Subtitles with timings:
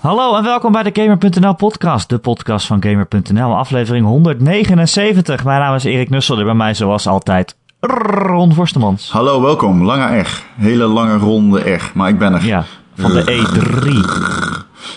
[0.00, 5.44] Hallo en welkom bij de Gamer.nl podcast, de podcast van Gamer.nl, aflevering 179.
[5.44, 9.10] Mijn naam is Erik Nussel en bij mij zoals altijd Ron Vorstemans.
[9.10, 9.84] Hallo, welkom.
[9.84, 10.42] Lange R.
[10.56, 12.44] Hele lange ronde R, maar ik ben er.
[12.44, 12.64] Ja,
[12.94, 13.88] van de E3.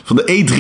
[0.04, 0.54] Van de E3.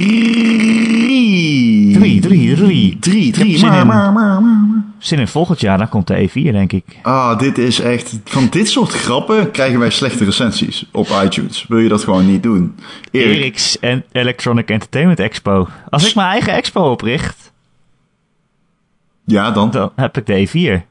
[2.00, 2.98] 3, 3, 3.
[3.00, 3.58] 3, 3.
[3.58, 3.88] zin Maar, in.
[3.88, 4.63] maar, maar, maar.
[5.04, 6.84] Zin in volgend jaar, dan komt de E4 denk ik.
[7.02, 8.20] Ah, dit is echt...
[8.26, 11.66] Van dit soort grappen krijgen wij slechte recensies op iTunes.
[11.68, 12.76] Wil je dat gewoon niet doen?
[13.12, 13.38] Erik.
[13.38, 15.68] Eric's en Electronic Entertainment Expo.
[15.90, 17.52] Als ik mijn eigen expo opricht,
[19.26, 19.72] Ja, dan.
[19.72, 20.48] dan heb ik de
[20.82, 20.86] E4.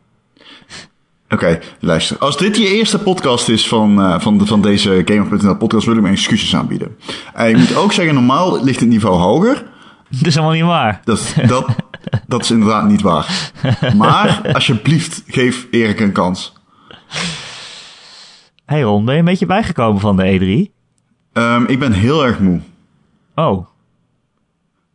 [1.28, 2.18] Oké, luister.
[2.18, 5.96] Als dit je eerste podcast is van, eh, van, de, van deze Gamer.nl podcast, wil
[5.96, 6.96] ik me excuses aanbieden.
[7.34, 9.64] En je moet ook zeggen, normaal ligt het niveau hoger.
[10.08, 11.00] Dat is allemaal niet waar.
[11.04, 11.66] Dat, dat,
[12.26, 13.52] dat is inderdaad niet waar.
[13.96, 16.52] Maar, alsjeblieft, geef Erik een kans.
[18.64, 20.24] Hey Ron, ben je een beetje bijgekomen van de
[20.68, 20.72] E3?
[21.32, 22.60] Ehm, ik ben heel erg moe.
[23.34, 23.66] Oh,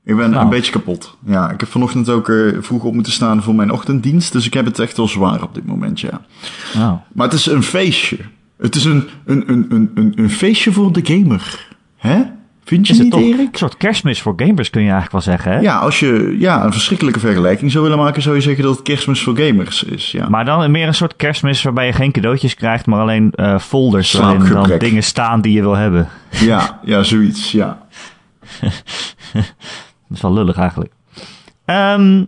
[0.03, 0.43] Ik ben Nou.
[0.43, 1.17] een beetje kapot.
[1.25, 4.31] Ja, ik heb vanochtend ook eh, vroeg op moeten staan voor mijn ochtenddienst.
[4.31, 6.21] Dus ik heb het echt wel zwaar op dit moment, ja.
[6.75, 6.93] oh.
[7.13, 8.17] Maar het is een feestje.
[8.57, 11.67] Het is een, een, een, een, een feestje voor de gamer.
[11.97, 12.23] Hè?
[12.67, 13.51] Vind je Is het niet, toch Erik?
[13.51, 15.59] een soort kerstmis voor gamers kun je eigenlijk wel zeggen, hè?
[15.59, 18.83] Ja, als je ja, een verschrikkelijke vergelijking zou willen maken, zou je zeggen dat het
[18.83, 20.11] kerstmis voor gamers is.
[20.11, 20.29] Ja.
[20.29, 24.13] Maar dan meer een soort kerstmis waarbij je geen cadeautjes krijgt, maar alleen eh, folders
[24.13, 26.07] waarin dan dingen staan die je wil hebben.
[26.29, 27.85] ja, ja, zoiets, ja.
[30.07, 30.91] Dat is wel lullig eigenlijk.
[31.65, 32.23] Ehm,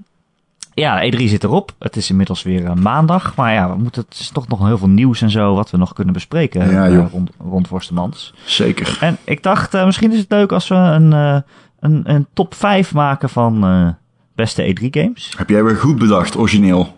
[0.79, 1.71] ja, E3 zit erop.
[1.79, 3.35] Het is inmiddels weer eh, maandag.
[3.35, 5.77] Maar ja, we moeten, het is toch nog heel veel nieuws en zo wat we
[5.77, 8.33] nog kunnen bespreken Ja, eh, rond, rond Forstemans.
[8.45, 8.97] Zeker.
[9.01, 11.11] En ik dacht, eh, misschien is het leuk als we een,
[11.79, 13.95] een, een top 5 maken van
[14.35, 15.33] beste E3 games.
[15.37, 16.95] Heb jij weer goed bedacht, origineel.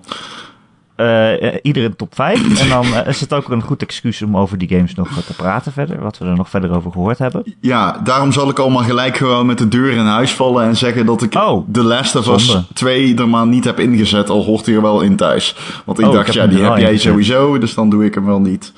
[0.96, 2.60] Eh, eh, ieder een top 5.
[2.62, 5.34] En dan eh, is het ook een goed excuus om over die games nog te
[5.34, 6.02] praten verder.
[6.02, 7.56] Wat we er nog verder over gehoord hebben.
[7.62, 11.06] Ja, daarom zal ik allemaal gelijk gewoon met de deur in huis vallen en zeggen
[11.06, 12.66] dat ik Oh, The Last of Us zonde.
[12.74, 15.56] 2 er maar niet heb ingezet, al hoort hij er wel in thuis.
[15.86, 17.02] Want ik Oh, ik dacht, heb ja, die heb jij ingezet.
[17.02, 18.74] sowieso, dus dan doe ik hem wel niet.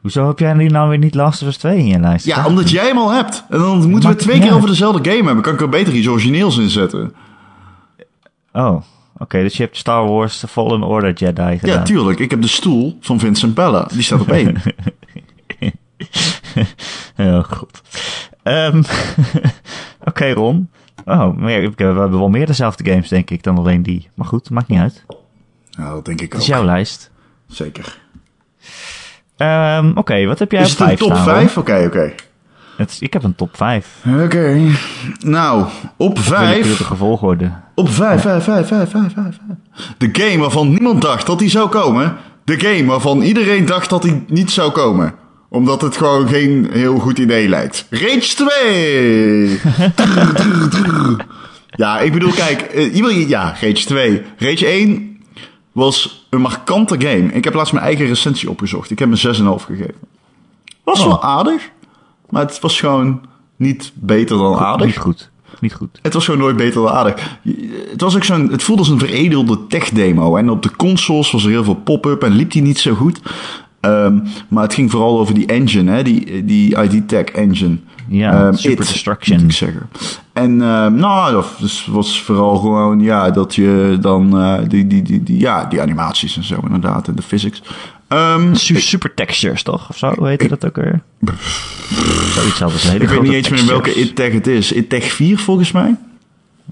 [0.00, 2.26] Hoezo heb jij nu nou weer niet Last of Us 2 in je lijst?
[2.26, 3.44] Ja, omdat jij hem al hebt.
[3.48, 5.42] En dan moeten we twee keer over dezelfde game hebben.
[5.42, 7.14] Kan ik er beter iets origineels in zetten?
[8.52, 8.82] Oh,
[9.18, 9.42] oké.
[9.42, 11.84] dus je hebt Star Wars The Fallen Order Jedi Ja, gedaan.
[11.84, 12.18] tuurlijk.
[12.18, 13.88] Ik heb de stoel van Vincent Bella.
[13.92, 14.56] Die staat op één.
[17.18, 17.82] oh, god.
[18.42, 18.82] Ehm,
[20.08, 20.70] oké, Ron.
[21.04, 24.08] Oh, ja, we hebben wel meer dezelfde games, denk ik, dan alleen die.
[24.14, 25.04] Maar goed, maakt niet uit.
[25.70, 26.40] ja, dat denk ik Het ook.
[26.40, 27.10] is jouw lijst.
[27.48, 27.98] Zeker.
[29.36, 31.24] Ehm, oké, wat heb jij Is op het een 5 top staan?
[31.24, 31.56] 5?
[31.56, 32.12] Oké, oké.
[32.98, 34.04] Ik heb een top 5.
[34.24, 34.60] Oké.
[35.18, 36.48] Nou, op 5.
[36.48, 37.50] Willekeurige volgorde.
[37.78, 39.36] Op 5, 5, 5, 5, 5, 5.
[39.98, 42.16] De game waarvan niemand dacht dat hij zou komen.
[42.44, 45.14] De game waarvan iedereen dacht dat hij niet zou komen.
[45.48, 47.86] Omdat het gewoon geen heel goed idee lijkt.
[47.90, 49.58] Rage 2!
[49.94, 51.26] Drrr, drrr, drrr.
[51.70, 54.22] ja, ik bedoel, kijk, eh, ja, Rage 2.
[54.38, 55.20] Rage 1
[55.72, 57.32] was een markante game.
[57.32, 58.90] Ik heb laatst mijn eigen recensie opgezocht.
[58.90, 59.94] Ik heb een 6,5 gegeven.
[60.84, 61.06] Was Oh.
[61.06, 61.70] wel aardig,
[62.28, 63.20] maar het was gewoon
[63.56, 64.86] niet beter dan aardig.
[64.86, 65.30] Niet goed.
[65.60, 65.98] Niet goed.
[66.02, 67.38] Het was gewoon nooit beter dan aardig.
[67.90, 70.36] Het, was ook zo'n, het voelde als een veredelde tech-demo.
[70.36, 73.20] En op de consoles was er heel veel pop-up en liep die niet zo goed.
[73.80, 76.02] Ehm, maar het ging vooral over die engine, hè?
[76.02, 77.76] die, die ID-Tech engine.
[78.08, 79.36] Ja, Ehm, Super It, Destruction.
[79.40, 79.88] moet ik zeggen.
[80.32, 85.02] En ehm, nou, dat dus was vooral gewoon ja, dat je dan eh, die, die,
[85.02, 87.62] die, die, ja, die animaties en zo inderdaad en de physics.
[88.52, 89.88] Su- super textures, toch?
[89.90, 90.12] Of zo?
[90.16, 91.00] Hoe heet dat ook weer?
[92.34, 92.90] Zoiets hadden ze.
[92.90, 93.94] hele ik weet niet eens meer in welke.
[93.94, 94.72] IT-Tech het is.
[94.72, 95.96] IT-Tech 4 volgens mij.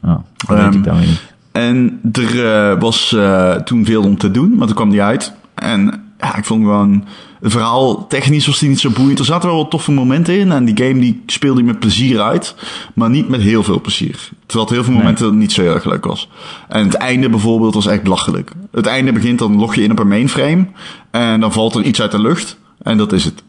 [0.02, 1.22] Oh, dat weet ik dan weer niet.
[1.52, 5.32] En er eh, was eh, toen veel om te doen, maar toen kwam die uit.
[5.54, 7.04] En ja, ik vond gewoon...
[7.40, 9.18] Het verhaal technisch was die niet zo boeiend.
[9.18, 10.52] Er zaten wel wat toffe momenten in.
[10.52, 12.54] En die game die speelde je met plezier uit.
[12.94, 14.28] Maar niet met heel veel plezier.
[14.46, 16.28] Terwijl het heel veel momenten dat niet zo heel erg leuk was.
[16.68, 18.50] En het einde bijvoorbeeld was echt belachelijk.
[18.72, 20.66] Het einde begint, dan log je in op een mainframe.
[21.10, 22.58] En dan valt er iets uit de lucht.
[22.82, 23.42] En dat is het.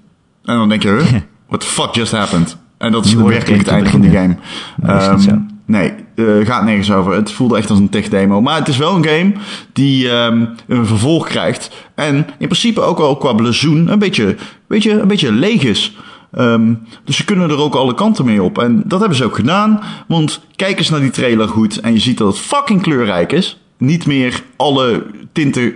[0.45, 1.21] En dan denk je, huh?
[1.47, 2.57] What the fuck just happened?
[2.77, 4.37] En dat is werkelijk het einde van die game.
[4.77, 5.41] Nee, is niet Ehm, zo.
[5.67, 7.13] Nee, eh, gaat nergens over.
[7.13, 8.41] Het voelde echt als een tech demo.
[8.41, 9.33] Maar het is wel een game
[9.73, 11.71] die ehm, een vervolg krijgt.
[11.95, 14.35] En in principe ook wel qua blazoen een beetje,
[14.67, 15.97] beetje, een beetje leeg is.
[16.31, 16.73] Ehm,
[17.03, 18.57] dus ze kunnen er ook alle kanten mee op.
[18.57, 19.79] En dat hebben ze ook gedaan.
[20.07, 21.79] Want kijk eens naar die trailer goed.
[21.79, 23.61] En je ziet dat het fucking kleurrijk is.
[23.77, 25.73] Niet meer alle tinten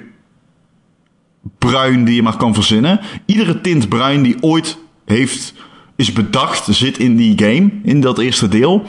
[1.57, 2.99] bruin die je maar kan verzinnen.
[3.25, 5.53] Iedere tint bruin die ooit heeft,
[5.95, 8.85] is bedacht, zit in die game, in dat eerste deel.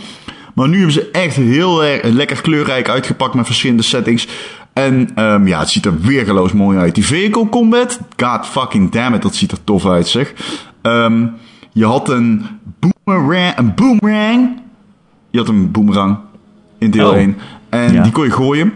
[0.53, 4.29] Maar nu hebben ze echt heel erg lekker kleurrijk uitgepakt met verschillende settings.
[4.73, 6.95] En ehm, ja, het ziet er weergeloos mooi uit.
[6.95, 10.33] Die vehicle combat, god fucking damn it, dat ziet er tof uit zeg.
[10.83, 11.27] Ehm,
[11.73, 12.47] Je had een
[12.79, 13.57] boomerang.
[13.59, 14.61] Een boomerang.
[15.31, 16.17] Je had een boomerang
[16.79, 17.17] in deel Oh.
[17.17, 17.37] 1.
[17.69, 18.03] En Ja.
[18.03, 18.73] die kon je gooien.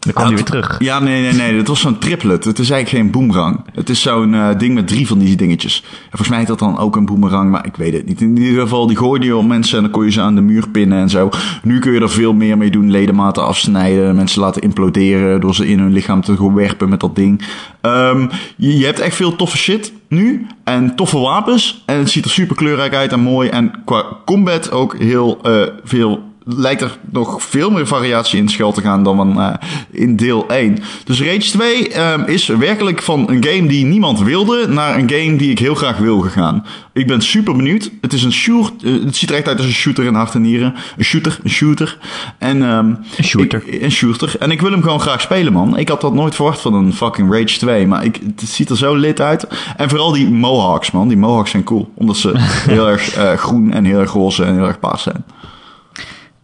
[0.00, 0.76] Dan kwam Ah, hij weer terug.
[0.78, 1.56] Ja, nee, nee, nee.
[1.56, 2.44] Het was zo'n triplet.
[2.44, 3.64] Het is eigenlijk geen boomerang.
[3.74, 5.82] Het is zo'n eh, ding met drie van die dingetjes.
[5.84, 8.20] En volgens mij is dat dan ook een boomerang, maar ik weet het niet.
[8.20, 10.40] In ieder geval, die gooide je op mensen en dan kon je ze aan de
[10.40, 11.28] muur pinnen en zo.
[11.62, 12.90] Nu kun je er veel meer mee doen.
[12.90, 17.42] Ledematen afsnijden, mensen laten imploderen door ze in hun lichaam te werpen met dat ding.
[17.80, 18.26] Ehm,
[18.56, 20.46] je, je hebt echt veel toffe shit nu.
[20.64, 21.82] En toffe wapens.
[21.86, 23.48] En het ziet er super kleurrijk uit en mooi.
[23.48, 28.72] En qua combat ook heel eh, veel lijkt er nog veel meer variatie in schuil
[28.72, 29.54] te gaan dan eh,
[29.90, 30.78] in deel 1.
[31.04, 35.36] Dus Rage 2 ehm, is werkelijk van een game die niemand wilde naar een game
[35.36, 36.64] die ik heel graag wil gegaan.
[36.92, 37.90] Ik ben super benieuwd.
[38.00, 40.34] Het is een shoot, eh, het ziet er echt uit als een shooter in hart
[40.34, 40.74] en nieren.
[40.96, 41.98] Een shooter, een shooter.
[42.38, 43.62] En, ehm, Een shooter.
[43.66, 44.34] ik- een shooter.
[44.38, 45.76] En ik wil hem gewoon graag spelen, man.
[45.78, 47.86] Ik had dat nooit verwacht van een fucking Rage 2.
[47.86, 49.46] Maar ik, het ziet er zo lit uit.
[49.76, 51.08] En vooral die mohawks, man.
[51.08, 51.92] Die mohawks zijn cool.
[51.94, 52.32] Omdat ze
[52.74, 55.24] heel erg eh, groen en heel erg roze en heel erg paars zijn.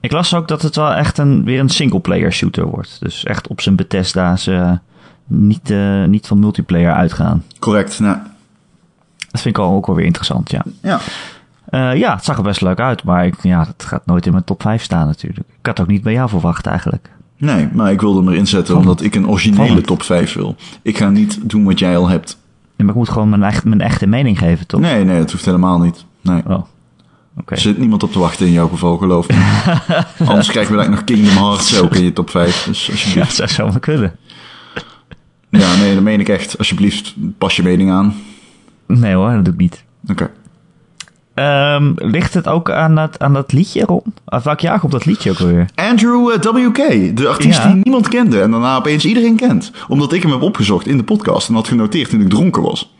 [0.07, 2.97] Ik las ook dat het wel echt een, weer een singleplayer shooter wordt.
[3.01, 4.73] Dus echt op zijn Bethesda's eh,
[5.27, 7.43] niet, eh, niet van multiplayer uitgaan.
[7.59, 8.01] Correct.
[8.01, 8.17] Nou,
[9.31, 10.63] Dat vind ik al ook wel weer interessant, ja.
[10.83, 10.99] ja.
[11.69, 14.33] Eh, ja, het zag er best leuk uit, maar ik, ja, het gaat nooit in
[14.33, 15.47] mijn top 5 staan natuurlijk.
[15.49, 17.11] Ik had het ook niet bij jou verwacht eigenlijk.
[17.37, 20.57] Nee, maar ik wilde hem erin zetten Van- omdat ik een originele top 5 wil.
[20.83, 22.39] Ik ga niet doen wat jij al hebt.
[22.77, 24.81] Ja, maar ik moet gewoon mijn, echt, mijn echte mening geven, toch?
[24.81, 26.05] Nee, nee, dat hoeft helemaal niet.
[26.21, 26.43] Nee.
[26.47, 26.63] Oh,
[27.45, 29.35] Er zit niemand op te wachten in jouw geval, geloof me.
[30.27, 32.65] Anders krijgen we eigenlijk nog Kingdom Hearts ook in je top 5.
[32.65, 34.17] Dus Ja, dat zou zomaar kunnen.
[35.51, 36.59] Ja, nee, dat meen ik echt.
[36.59, 38.15] Alsjeblieft, pas je mening aan.
[38.87, 39.85] Nee hoor, dat doe ik niet.
[40.09, 40.31] Oké.
[41.35, 44.03] Ehm, ligt het ook aan dat, aan dat liedje, Ron?
[44.25, 45.67] Of welk jaar komt dat liedje ook weer?
[45.75, 47.67] Andrew eh, WK, de artiest Ja.
[47.73, 49.71] die niemand kende en daarna opeens iedereen kent.
[49.89, 52.95] Omdat ik hem heb opgezocht in de podcast en had genoteerd toen ik dronken was.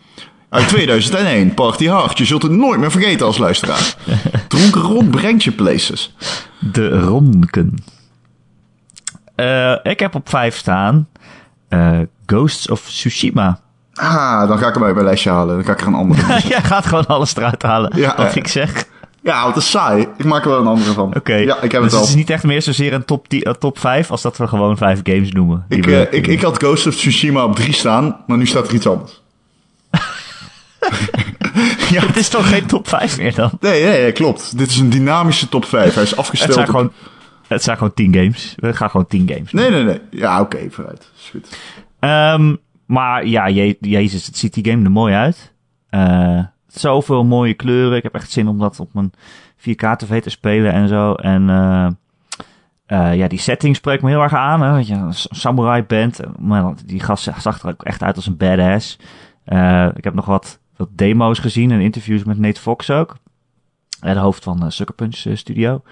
[0.57, 2.19] Uit 2001, Party Hard.
[2.19, 3.95] Je zult het nooit meer vergeten als luisteraar.
[4.49, 6.15] Dronken Ron brengt je places.
[6.59, 7.75] De Ronken.
[9.35, 11.09] Eh, ik heb op 5 staan
[11.69, 13.61] eh, Ghosts of Tsushima.
[13.95, 15.55] Ah, dan ga ik hem uit mijn lijstje halen.
[15.55, 16.23] Dan ga ik er een andere.
[16.49, 18.37] Jij gaat gewoon alles eruit halen Ja, wat eh.
[18.37, 18.85] ik zeg.
[19.23, 20.07] Ja, want het is saai.
[20.17, 21.15] Ik maak er wel een andere van.
[21.17, 22.07] Oké, Ja, ik heb dus het al.
[22.07, 24.77] is niet echt meer zozeer een top, 10 eh, top 5 als dat we gewoon
[24.77, 25.65] 5 games noemen.
[25.69, 28.69] die Ik, eh, ik, ik had Ghost of Tsushima op 3 staan, maar nu staat
[28.69, 29.25] er iets anders.
[31.95, 33.51] ja, Het is toch geen top 5 meer dan?
[33.61, 34.59] nee, nee, nee, klopt.
[34.59, 35.95] Dit is een dynamische top 5.
[35.95, 36.53] Hij is Het afgesteld.
[36.53, 36.93] zijn, op- gewoon,
[37.49, 38.55] het zijn gewoon 10 games.
[38.57, 39.53] We gaan gewoon 10 games.
[39.53, 40.01] Nee, nee, nee.
[40.11, 41.11] Ja, oké, vooruit.
[41.17, 41.59] Is goed.
[41.99, 42.55] Ehm,
[42.87, 45.55] maar ja, je, jezus, het ziet die game er mooi uit.
[45.91, 47.97] Eh, zoveel mooie kleuren.
[47.97, 49.13] Ik heb echt zin om dat op mijn
[49.57, 51.13] 4K-tv te spelen en zo.
[51.15, 51.87] En eh,
[52.87, 54.63] eh, ja, die setting spreekt me heel erg aan.
[54.63, 54.73] Hè?
[54.77, 56.21] Dat je een samurai bent.
[56.39, 58.99] Maar die gast zag er ook echt uit als een badass.
[59.97, 63.17] Ik heb nog wat, wat demo's gezien en interviews met Nate Fox ook.
[64.01, 65.83] De hoofd van eh, Sucker Punch eh, Studio.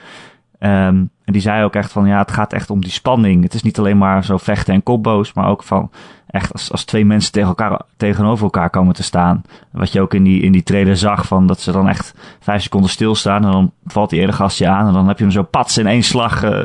[0.59, 3.43] Ehm, en die zei ook echt van, ja, het gaat echt om die spanning.
[3.43, 5.91] Het is niet alleen maar zo vechten en combo's, maar ook van
[6.27, 9.43] echt als, als twee mensen tegen elkaar, tegenover elkaar komen te staan.
[9.73, 12.63] Wat je ook in die, in die trailer zag, van dat ze dan echt vijf
[12.63, 15.43] seconden stilstaan en dan valt die ene gastje aan en dan heb je hem zo
[15.43, 16.65] pats in één slag, eh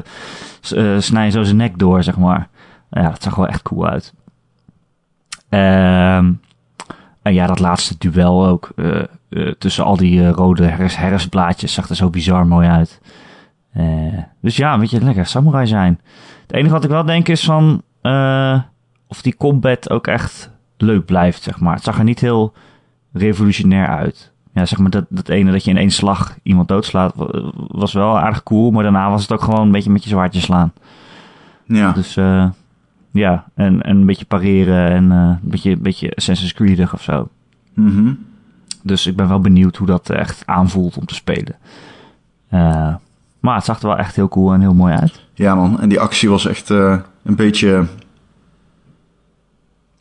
[0.99, 2.47] snij je zo zijn nek door, zeg maar.
[2.89, 4.13] Ja, dat zag wel echt cool uit.
[5.49, 6.31] Ehm,
[7.21, 8.99] en ja, dat laatste duel ook, eh,
[9.29, 13.01] eh, tussen al die eh, rode herfst, herfstblaadjes, zag er zo bizar mooi uit.
[14.41, 15.99] Dus ja, een beetje lekker samurai zijn.
[16.41, 17.81] Het enige wat ik wel denk is van
[19.07, 21.73] of die combat ook echt leuk blijft, zeg maar.
[21.75, 22.53] Het zag er niet heel
[23.13, 24.31] revolutionair uit.
[24.53, 27.93] Ja, zeg maar dat, dat ene dat je in één slag iemand doodslaat wa- was
[27.93, 30.73] wel aardig cool, maar daarna was het ook gewoon een beetje met je zwaardje slaan.
[31.65, 31.91] Ja.
[31.91, 32.17] Dus
[33.11, 37.03] ja, en, en een beetje pareren en eh, een beetje, een beetje Assassin's Creed of
[37.03, 37.29] zo.
[37.73, 38.13] Mhm.
[38.83, 41.55] Dus ik ben wel benieuwd hoe dat echt aanvoelt om te spelen.
[42.49, 42.95] Eh,
[43.39, 45.21] maar het zag er wel echt heel cool en heel mooi uit.
[45.33, 45.79] Ja, man.
[45.81, 47.85] En die actie was echt eh, een beetje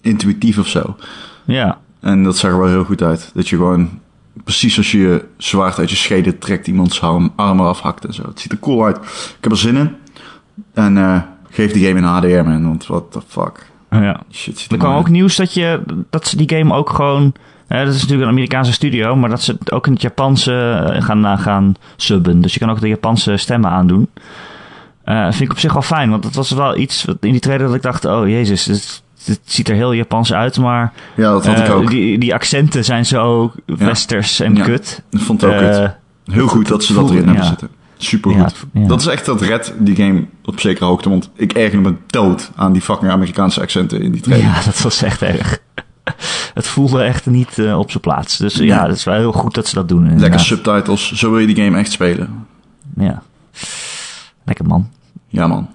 [0.01, 0.97] intuïtief of zo.
[1.45, 3.31] Ja, En dat zag er wel heel goed uit.
[3.35, 4.01] Dat je gewoon,
[4.45, 8.15] precies als je je zwaard uit je schede trekt, iemands arm, arm eraf hakt en
[8.15, 8.23] zo.
[8.23, 8.97] Het ziet er cool uit.
[8.97, 9.97] Ik heb er zin in.
[10.73, 12.65] En eh, geef die game in HDR, man.
[12.65, 13.67] Want what the fuck.
[13.91, 14.21] ja.
[14.33, 17.33] Shit, Er kwam ook nieuws dat, je, dat ze die game ook gewoon...
[17.69, 21.03] Dat is natuurlijk een Amerikaanse studio, maar dat ze het ook in het Japanse eh,
[21.03, 22.41] gaan, gaan subben.
[22.41, 24.09] Dus je kan ook de Japanse stemmen aandoen.
[25.05, 27.41] Eh vind ik op zich wel fijn, want het was wel iets wat in die
[27.41, 28.05] trailer dat ik dacht...
[28.05, 30.93] Oh jezus, het, ziet er heel Japans uit, maar.
[31.17, 31.91] Ja, dat had ik eh, ook.
[31.91, 34.65] die, die accenten zijn zo westers en Ja.
[34.65, 35.03] kut.
[35.11, 35.89] Dat vond ik ook Eh.
[36.25, 37.69] Heel goed dat ze dat erin hebben zitten.
[37.99, 38.67] Super goed.
[38.73, 38.87] ja.
[38.87, 41.09] Dat is echt dat red die game op zekere hoogte.
[41.09, 44.47] Want ik erger me dood aan die fucking Amerikaanse accenten in die trailer.
[44.47, 45.59] Ja, dat was echt erg.
[46.55, 48.37] het voelde echt niet eh, op zijn plaats.
[48.37, 48.87] Dus ja, Ja.
[48.87, 50.19] het is wel heel goed dat ze dat doen.
[50.19, 51.13] Lekker subtitles.
[51.13, 52.47] Zo wil je die game echt spelen.
[52.97, 53.23] Ja.
[54.45, 54.89] Lekker man.
[55.29, 55.69] Ja, man.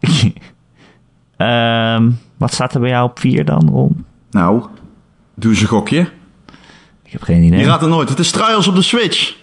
[1.36, 4.04] Ehm, wat staat er bij jou op 4 dan, Ron?
[4.30, 4.62] Nou,
[5.34, 6.00] doe eens een gokje.
[7.04, 7.58] Ik heb geen idee.
[7.58, 8.08] Je raadt het nooit.
[8.08, 9.34] Het is Trials op de Switch.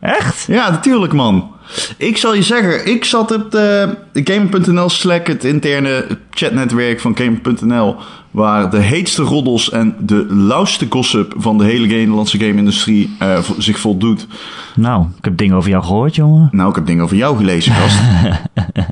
[0.00, 0.44] Echt?
[0.48, 1.53] Ja, natuurlijk, man.
[1.96, 7.96] Ik zal je zeggen, ik zat op de Gamer.nl Slack, het interne chatnetwerk van Gamer.nl,
[8.30, 13.78] waar de heetste roddels en de lauwste gossip van de hele Nederlandse game-industrie eh, zich
[13.78, 14.26] voldoet.
[14.74, 16.48] Nou, ik heb dingen over jou gehoord, jongen.
[16.52, 17.98] Nou, ik heb dingen over jou gelezen, gast.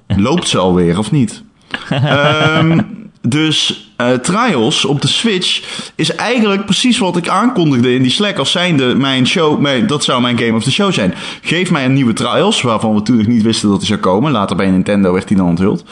[0.26, 1.42] Loopt ze alweer, of niet?
[1.88, 2.80] Ehm,
[3.22, 5.62] dus eh, Trials op de Switch
[5.94, 9.60] is eigenlijk precies wat ik aankondigde in die Slack als zijnde mijn show.
[9.60, 11.14] Mijn, dat zou mijn game of the show zijn.
[11.42, 14.32] Geef mij een nieuwe Trials, waarvan we toen nog niet wisten dat die zou komen.
[14.32, 15.84] Later bij Nintendo werd die dan onthuld.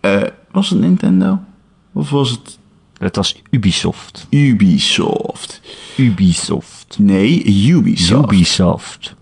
[0.00, 1.38] Eh, was het Nintendo?
[1.94, 2.58] Of was het
[2.98, 4.26] Het was Ubisoft.
[4.30, 5.60] Ubisoft?
[5.96, 6.96] Ubisoft.
[6.98, 8.32] Nee, Ubisoft.
[8.32, 9.14] Ubisoft.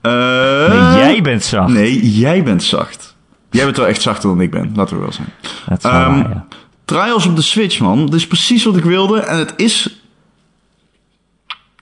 [0.00, 0.12] Eh,
[0.68, 1.72] Nee, jij bent zacht.
[1.72, 3.15] Nee, jij bent zacht.
[3.56, 5.28] Jij bent wel echt zachter dan ik ben, laten we wel zijn.
[5.68, 6.46] Dat is wel Ehm, waar, ja.
[6.84, 8.06] Trials op de Switch, man.
[8.06, 9.20] Dat is precies wat ik wilde.
[9.20, 10.00] En het is...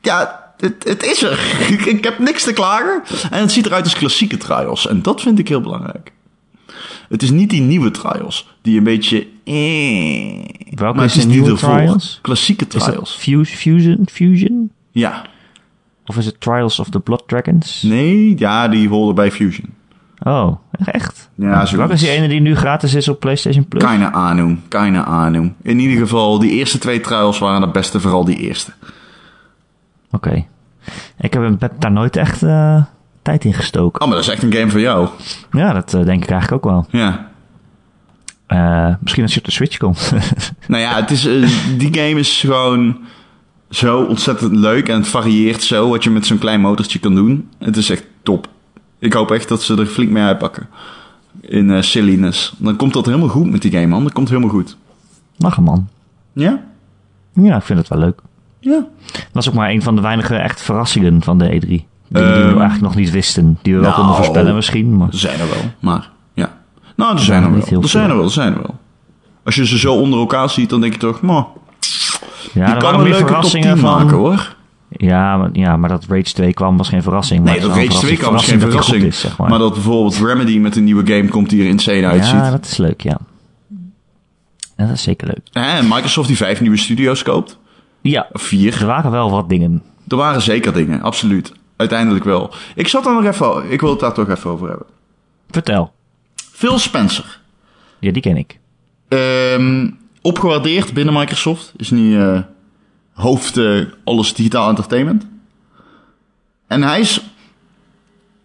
[0.01, 1.39] Ja, het, het is er.
[1.87, 3.03] Ik, heb niks te klagen.
[3.31, 4.89] En het ziet eruit als klassieke Trials.
[4.89, 6.13] En dat vind ik heel belangrijk.
[7.09, 8.49] Het is niet die nieuwe Trials.
[8.63, 9.27] Die een beetje...
[9.45, 11.55] Eh, Welke maar is die nieuwe.
[11.55, 12.19] Trials?
[12.23, 13.17] Klassieke Trials.
[13.17, 14.07] Fuse, Fusion?
[14.11, 14.71] Fusion?
[14.91, 15.25] Ja.
[16.07, 17.83] Of is het Trials of the Blood Dragons?
[17.83, 19.75] Nee, ja, die horen bij Fusion.
[20.25, 21.31] Oh, echt?
[21.35, 21.93] Ja, Welke zoiets.
[21.93, 23.83] is die ene die nu gratis is op PlayStation Plus?
[23.83, 25.53] Keine Ahnung, keine Ahnung.
[25.63, 28.01] In ieder geval, die eerste twee Trials waren het beste.
[28.01, 28.73] Vooral die eerste.
[30.11, 30.45] Oké.
[31.19, 32.83] Ik heb daar nooit echt eh,
[33.23, 34.01] tijd in gestoken.
[34.01, 35.09] Oh, maar dat is echt een game voor jou.
[35.51, 36.87] Ja, dat eh, denk ik eigenlijk ook wel.
[37.01, 37.29] Ja.
[38.47, 40.13] Eh, misschien als je op de Switch komt.
[40.69, 41.23] Nou ja, het is,
[41.79, 42.99] die game is gewoon
[43.71, 47.49] zo ontzettend leuk en het varieert zo wat je met zo'n klein motortje kan doen.
[47.59, 48.49] Het is echt top.
[49.05, 50.69] Ik hoop echt dat ze er flink mee uitpakken.
[51.41, 52.55] In eh silliness.
[52.59, 54.03] Dan komt dat helemaal goed met die game, man.
[54.03, 54.77] Dat komt helemaal goed.
[55.37, 55.89] Lachen, man.
[56.33, 56.63] Ja?
[57.33, 58.21] Ja, ik vind het wel leuk.
[58.61, 58.87] Ja.
[59.13, 61.49] Dat was ook maar een van de weinige echt verrassingen van de E3.
[61.51, 63.59] Die, die we Ehm, eigenlijk nog niet wisten.
[63.63, 64.97] Die we wel nou, konden voorspellen misschien.
[64.97, 66.59] Maar Er zijn er wel, maar ja.
[66.97, 67.83] Nou, er zijn er wel.
[67.83, 68.79] Er zijn er wel, er zijn er wel.
[69.45, 71.45] Als je ze zo onder elkaar ziet, dan denk je toch, maar
[72.53, 73.91] ja, je er kan een leuke top 10 verrassingen van.
[73.91, 74.57] maken, hoor.
[74.97, 77.45] Ja maar, ja, maar dat Rage 2 kwam was geen verrassing.
[77.45, 79.03] Nee, dat Rage een 2 kwam is geen verrassing.
[79.03, 79.49] goed is, zeg maar.
[79.49, 79.59] maar.
[79.59, 82.33] dat bijvoorbeeld Remedy met een nieuwe game komt die er insane uitziet.
[82.33, 83.19] ja, dat is leuk, ja.
[84.77, 85.41] Dat is zeker leuk.
[85.53, 87.59] En Microsoft die vijf nieuwe studio's koopt.
[88.01, 88.81] Ja, Of vier.
[88.81, 89.83] er waren wel wat dingen.
[90.09, 91.53] Er waren zeker dingen, absoluut.
[91.77, 92.55] Uiteindelijk wel.
[92.75, 93.73] Ik zat daar nog even...
[93.73, 94.87] Ik wil het daar toch even over hebben.
[95.51, 95.93] Vertel.
[96.35, 97.41] Phil Spencer.
[97.99, 98.59] Ja, die ken ik.
[99.09, 99.91] Ehm,
[100.23, 101.73] opgewaardeerd binnen Microsoft.
[101.77, 102.39] Is nu eh,
[103.15, 105.27] hoofd eh, alles digitaal entertainment.
[106.67, 107.21] En hij is...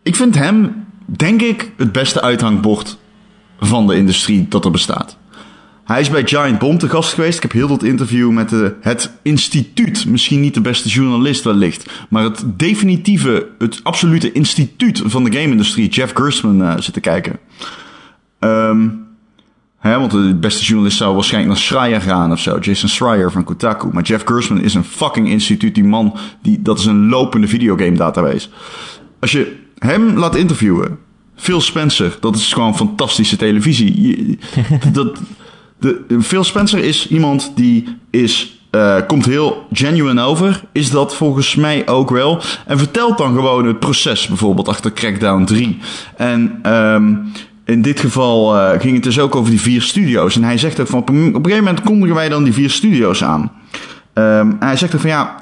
[0.03, 2.97] Ik vind hem, denk ik, het beste uithangbord
[3.59, 5.17] van de industrie dat er bestaat.
[5.83, 7.35] Hij is bij Giant Bomb te gast geweest.
[7.35, 10.05] Ik heb heel dat interview met de, het instituut.
[10.05, 11.89] Misschien niet de beste journalist wellicht.
[12.09, 15.89] Maar het definitieve, het absolute instituut van de game-industrie.
[15.89, 17.39] Jeff Gerstmann eh, zitten kijken.
[18.39, 18.87] Ehm
[19.79, 22.57] Hè, want de beste journalist zou waarschijnlijk naar Schreier gaan of zo.
[22.57, 23.89] Jason Schreier van Kotaku.
[23.91, 25.75] Maar Jeff Gerstmann is een fucking instituut.
[25.75, 28.47] Die man, die, dat is een lopende videogame database.
[29.19, 30.97] Als je hem laat interviewen.
[31.35, 34.39] Phil Spencer, dat is gewoon fantastische televisie.
[34.93, 35.19] Dat,
[35.79, 40.63] de, Phil Spencer is iemand die is, eh, komt heel genuine over.
[40.71, 42.41] Is dat volgens mij ook wel.
[42.65, 45.77] En vertelt dan gewoon het proces bijvoorbeeld achter Crackdown 3.
[46.17, 47.15] En ehm,
[47.69, 50.35] in dit geval eh, ging het dus ook over die vier studio's.
[50.35, 52.53] En hij zegt ook van op een, op een gegeven moment kondigen wij dan die
[52.53, 53.51] vier studio's aan.
[54.13, 55.35] Ehm, en hij zegt ook van ja,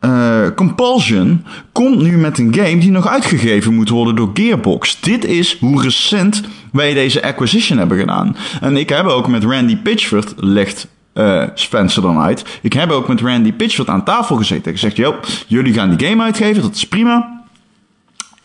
[0.00, 5.00] eh, Compulsion komt nu met een game die nog uitgegeven moet worden door Gearbox.
[5.00, 8.36] Dit is hoe recent wij deze acquisition hebben gedaan.
[8.60, 12.44] En ik heb ook met Randy Pitchford, legt eh, Spencer dan uit.
[12.62, 14.72] Ik heb ook met Randy Pitchford aan tafel gezeten.
[14.72, 15.14] Ik zeg, joh,
[15.46, 17.35] jullie gaan die game uitgeven, dat is prima.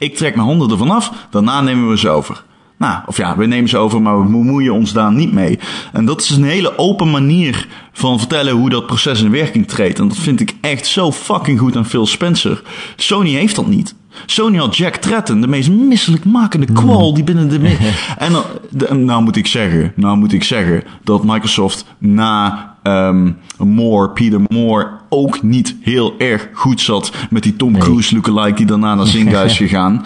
[0.02, 2.44] Ik trek mijn handen ervan af, daarna nemen we ze over.
[2.78, 5.60] Nou, of ja, we nemen ze over, maar we bemoeien ons daar niet mee.
[5.94, 10.00] En dat is een hele open manier van vertellen hoe dat proces in werking treedt.
[10.00, 12.62] En dat vind ik echt zo fucking goed aan Phil Spencer.
[12.96, 13.96] Sony heeft dat niet.
[14.26, 17.78] Sony had Jack Tretton, de meest misselijkmakende kwal die binnen de...
[18.18, 23.32] en dan- de- nou moet ik zeggen, nou moet ik zeggen dat Microsoft na ehm
[23.58, 27.78] Moore, Peter Moore, ook niet heel erg goed zat met die Tom.
[27.78, 30.06] Cruise lookalike die daarna naar Zynga is gegaan.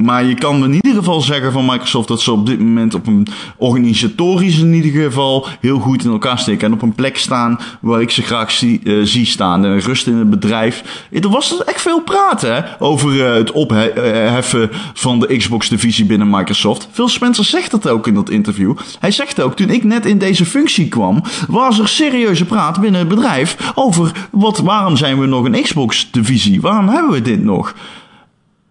[0.00, 3.06] Maar je kan in ieder geval zeggen van Microsoft dat ze op dit moment op
[3.06, 3.26] een
[3.56, 6.66] organisatorisch in ieder geval heel goed in elkaar steken.
[6.66, 9.64] En op een plek staan waar ik ze graag zie, zie staan.
[9.64, 11.06] En rust in het bedrijf.
[11.10, 16.88] Er was dus echt veel praten over uh, het opheffen van de Xbox-divisie binnen Microsoft.
[16.92, 18.76] Phil Spencer zegt dat ook in dat interview.
[19.00, 23.00] Hij zegt ook, toen ik net in deze functie kwam, was er serieuze praat binnen
[23.00, 26.60] het bedrijf over wat, waarom zijn we nog een Xbox-divisie?
[26.60, 27.74] Waarom hebben we dit nog?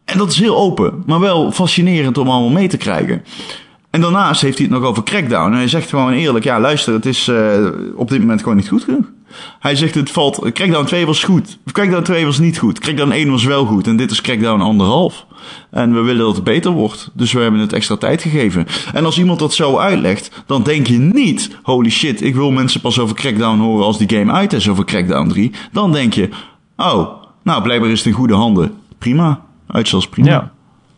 [0.09, 3.23] En dat is heel open, maar wel fascinerend om allemaal mee te krijgen.
[3.89, 5.51] En daarnaast heeft hij het nog over Crackdown.
[5.51, 8.67] En hij zegt gewoon eerlijk, ja luister, het is uh, op dit moment gewoon niet
[8.67, 9.05] goed genoeg.
[9.59, 11.57] Hij zegt het valt, Crackdown 2 was goed.
[11.71, 12.79] Crackdown 2 was niet goed.
[12.79, 13.87] Crackdown 1 was wel goed.
[13.87, 15.27] En dit is Crackdown 1,5.
[15.71, 17.09] En we willen dat het beter wordt.
[17.13, 18.67] Dus we hebben het extra tijd gegeven.
[18.93, 22.81] En als iemand dat zo uitlegt, dan denk je niet, holy shit, ik wil mensen
[22.81, 25.51] pas over Crackdown horen als die game uit is over Crackdown 3.
[25.71, 26.29] Dan denk je,
[26.77, 27.07] oh,
[27.43, 28.73] nou blijkbaar is het in goede handen.
[28.97, 29.47] Prima.
[29.71, 30.29] Uitstel prima.
[30.29, 30.51] Ja.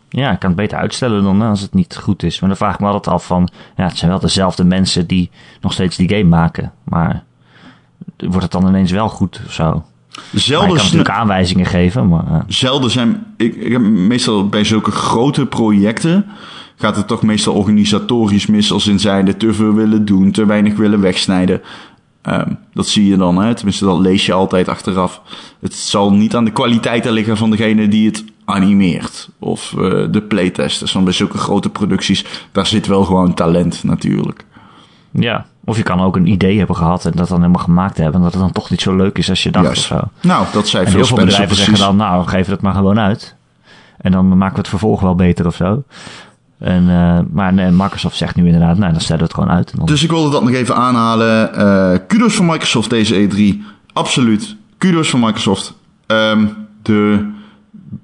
[0.10, 2.40] Ja, ik kan het beter uitstellen dan als het niet goed is.
[2.40, 3.50] Maar dan vraag ik me altijd af van...
[3.76, 5.30] Ja, het zijn wel dezelfde mensen die
[5.62, 6.72] nog steeds die game maken.
[6.84, 7.24] Maar
[8.18, 9.84] wordt het dan ineens wel goed of zo?
[10.34, 12.26] Zelden je kan natuurlijk aanwijzingen geven, maar...
[12.32, 12.40] Uh.
[12.48, 13.26] Zelden zijn...
[13.38, 16.26] Ik, ik heb meestal bij zulke grote projecten...
[16.76, 18.72] gaat het toch meestal organisatorisch mis...
[18.72, 21.62] als in zijnde te veel willen doen, te weinig willen wegsnijden.
[22.30, 23.56] Um, dat zie je dan, hè?
[23.56, 25.22] tenminste dat lees je altijd achteraf.
[25.60, 29.30] Het zal niet aan de kwaliteiten liggen van degene die het animeert.
[29.40, 30.94] Of uh, de playtesters.
[30.94, 34.46] Want bij zulke grote producties, daar zit wel gewoon talent natuurlijk.
[35.12, 38.16] Ja, of je kan ook een idee hebben gehad en dat dan helemaal gemaakt hebben.
[38.16, 39.92] En dat het dan toch niet zo leuk is als je dacht Juist.
[39.92, 40.28] of zo.
[40.28, 43.36] Nou, dat zei veel, veel bedrijven zeggen dan, nou, geven het maar gewoon uit.
[43.98, 45.84] En dan maken we het vervolg wel beter of zo.
[46.58, 49.78] En, uh, maar nee, Microsoft zegt nu inderdaad, nou, dan stellen we het gewoon uit.
[49.78, 49.86] Dan...
[49.86, 51.52] Dus ik wilde dat nog even aanhalen.
[51.58, 53.66] Uh, kudos voor Microsoft deze E3.
[53.94, 54.56] Absoluut.
[54.78, 55.74] Kudos voor Microsoft.
[56.08, 57.30] Um, de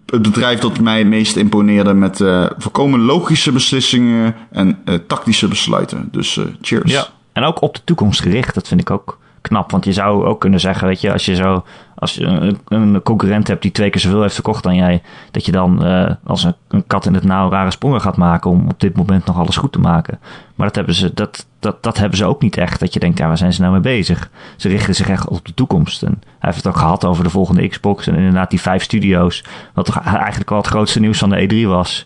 [0.05, 5.47] het bedrijf dat mij het meest imponeerde met uh, voorkomen logische beslissingen en uh, tactische
[5.47, 6.09] besluiten.
[6.11, 6.91] Dus uh, cheers.
[6.91, 8.53] Ja, en ook op de toekomst gericht.
[8.53, 9.71] Dat vind ik ook knap.
[9.71, 11.63] Want je zou ook kunnen zeggen, weet je, als je zo
[11.99, 15.51] als je een, concurrent hebt die twee keer zoveel heeft verkocht dan jij, dat je
[15.51, 18.95] dan uh, als een, kat in het nauw rare sprongen gaat maken om op dit
[18.95, 20.19] moment nog alles goed te maken.
[20.55, 22.79] Maar dat hebben ze, dat, dat, dat hebben ze ook niet echt.
[22.79, 24.29] Dat je denkt, ja, waar zijn ze nou mee bezig?
[24.55, 26.03] Ze richten zich echt op de toekomst.
[26.03, 29.43] En hij heeft het ook gehad over de volgende Xbox en inderdaad die vijf studio's.
[29.73, 32.05] Wat toch eigenlijk wel het grootste nieuws van de E3 was.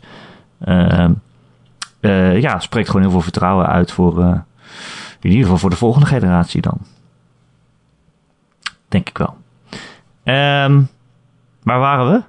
[0.66, 1.06] Uh,
[2.02, 4.20] uh, ja, spreekt gewoon heel veel vertrouwen uit voor,
[5.20, 6.78] in ieder geval voor de volgende generatie dan.
[8.92, 9.38] Denk ik wel.
[10.24, 10.90] Um,
[11.64, 12.22] waar waren we?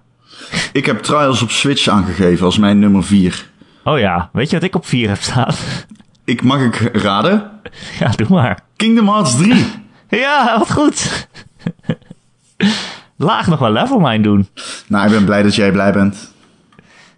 [0.72, 3.50] Ik heb Trials op Switch aangegeven als mijn nummer 4.
[3.84, 5.54] Oh ja, weet je wat ik op 4 heb staan?
[6.24, 7.50] Ik mag ik raden?
[7.98, 8.58] Ja, doe maar.
[8.76, 9.64] Kingdom Hearts 3.
[10.08, 11.28] ja, wat goed.
[13.16, 14.48] Laag nog wel level mine doen.
[14.88, 16.34] Nou, ik ben blij dat jij blij bent.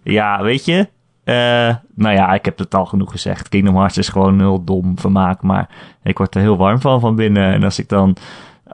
[0.03, 0.89] Ja, weet je.
[1.25, 3.49] Uh, nou ja, ik heb het al genoeg gezegd.
[3.49, 5.43] Kingdom Hearts is gewoon heel dom vermaak.
[5.43, 5.69] Maar
[6.03, 7.53] ik word er heel warm van van binnen.
[7.53, 8.17] En als ik dan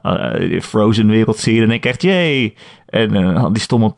[0.03, 2.55] uh, Frozen wereld zie denk ik echt, jee.
[2.85, 3.93] En uh, die stomme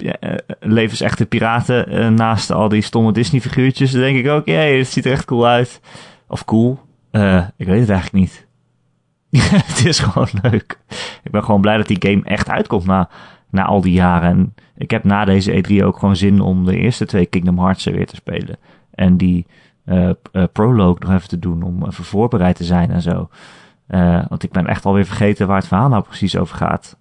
[0.60, 5.06] levensechte piraten naast al die stomme Disney figuurtjes, dan denk ik ook, jee, het ziet
[5.06, 5.82] er echt cool uit.
[6.28, 6.80] Of cool,
[7.58, 8.48] ik weet het eigenlijk niet.
[9.66, 10.80] het is gewoon leuk.
[11.24, 13.10] Ik ben gewoon blij dat die game echt uitkomt na,
[13.50, 14.30] na al die jaren.
[14.30, 17.84] En ik heb na deze E3 ook gewoon zin om de eerste twee Kingdom Hearts
[17.84, 18.58] weer te spelen.
[18.92, 19.46] En die
[20.52, 23.30] prologue nog even te doen om even voorbereid te zijn en zo.
[23.94, 26.98] Uh, want ik ben echt alweer vergeten waar het verhaal nou precies over gaat.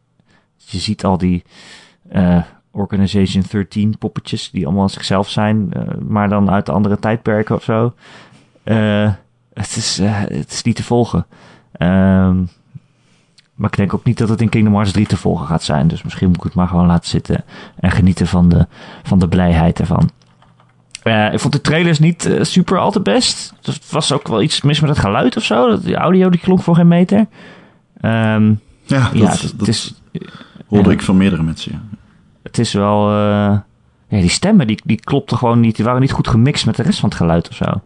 [0.56, 1.44] Je ziet al die
[2.12, 7.62] uh, Organization 13 poppetjes die allemaal zichzelf zijn, uh, maar dan uit andere tijdperken of
[7.62, 7.94] zo.
[9.52, 11.26] het, is, het is niet te volgen.
[11.78, 12.48] Um,
[13.54, 15.88] maar ik denk ook niet dat het in Kingdom Hearts 3 te volgen gaat zijn.
[15.88, 17.44] Dus misschien moet ik het maar gewoon laten zitten
[17.76, 18.66] en genieten van de,
[19.02, 20.10] van de blijheid ervan.
[21.04, 23.54] Uh, ik vond de trailers niet uh, super al te best.
[23.62, 25.80] Er was ook wel iets mis met het geluid of zo.
[25.80, 27.18] De audio die klonk voor geen meter.
[27.18, 27.26] Um,
[28.00, 29.94] ja, ja, dat, het, dat is,
[30.68, 31.72] hoorde uh, ik van meerdere mensen.
[31.72, 31.98] Ja.
[32.42, 33.10] Het is wel...
[33.10, 33.64] ja,
[34.08, 35.76] die stemmen die, die klopten gewoon niet.
[35.76, 37.80] Die waren niet goed gemixt met de rest van het geluid of zo.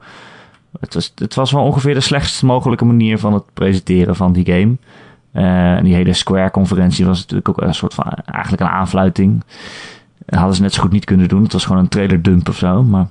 [0.81, 4.45] Het was, het was wel ongeveer de slechtst mogelijke manier van het presenteren van die
[4.45, 4.77] game.
[5.33, 8.05] Uh, die hele Square-conferentie was natuurlijk ook een soort van...
[8.25, 9.43] Eigenlijk een aanfluiting
[10.27, 11.43] hadden ze net zo goed niet kunnen doen.
[11.43, 12.83] Het was gewoon een trailer dump of zo.
[12.83, 13.09] Maar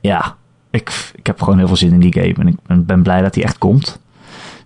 [0.00, 0.36] ja,
[0.70, 2.34] ik, ik heb gewoon heel veel zin in die game.
[2.34, 4.00] En ik ben, ben blij dat hij echt komt.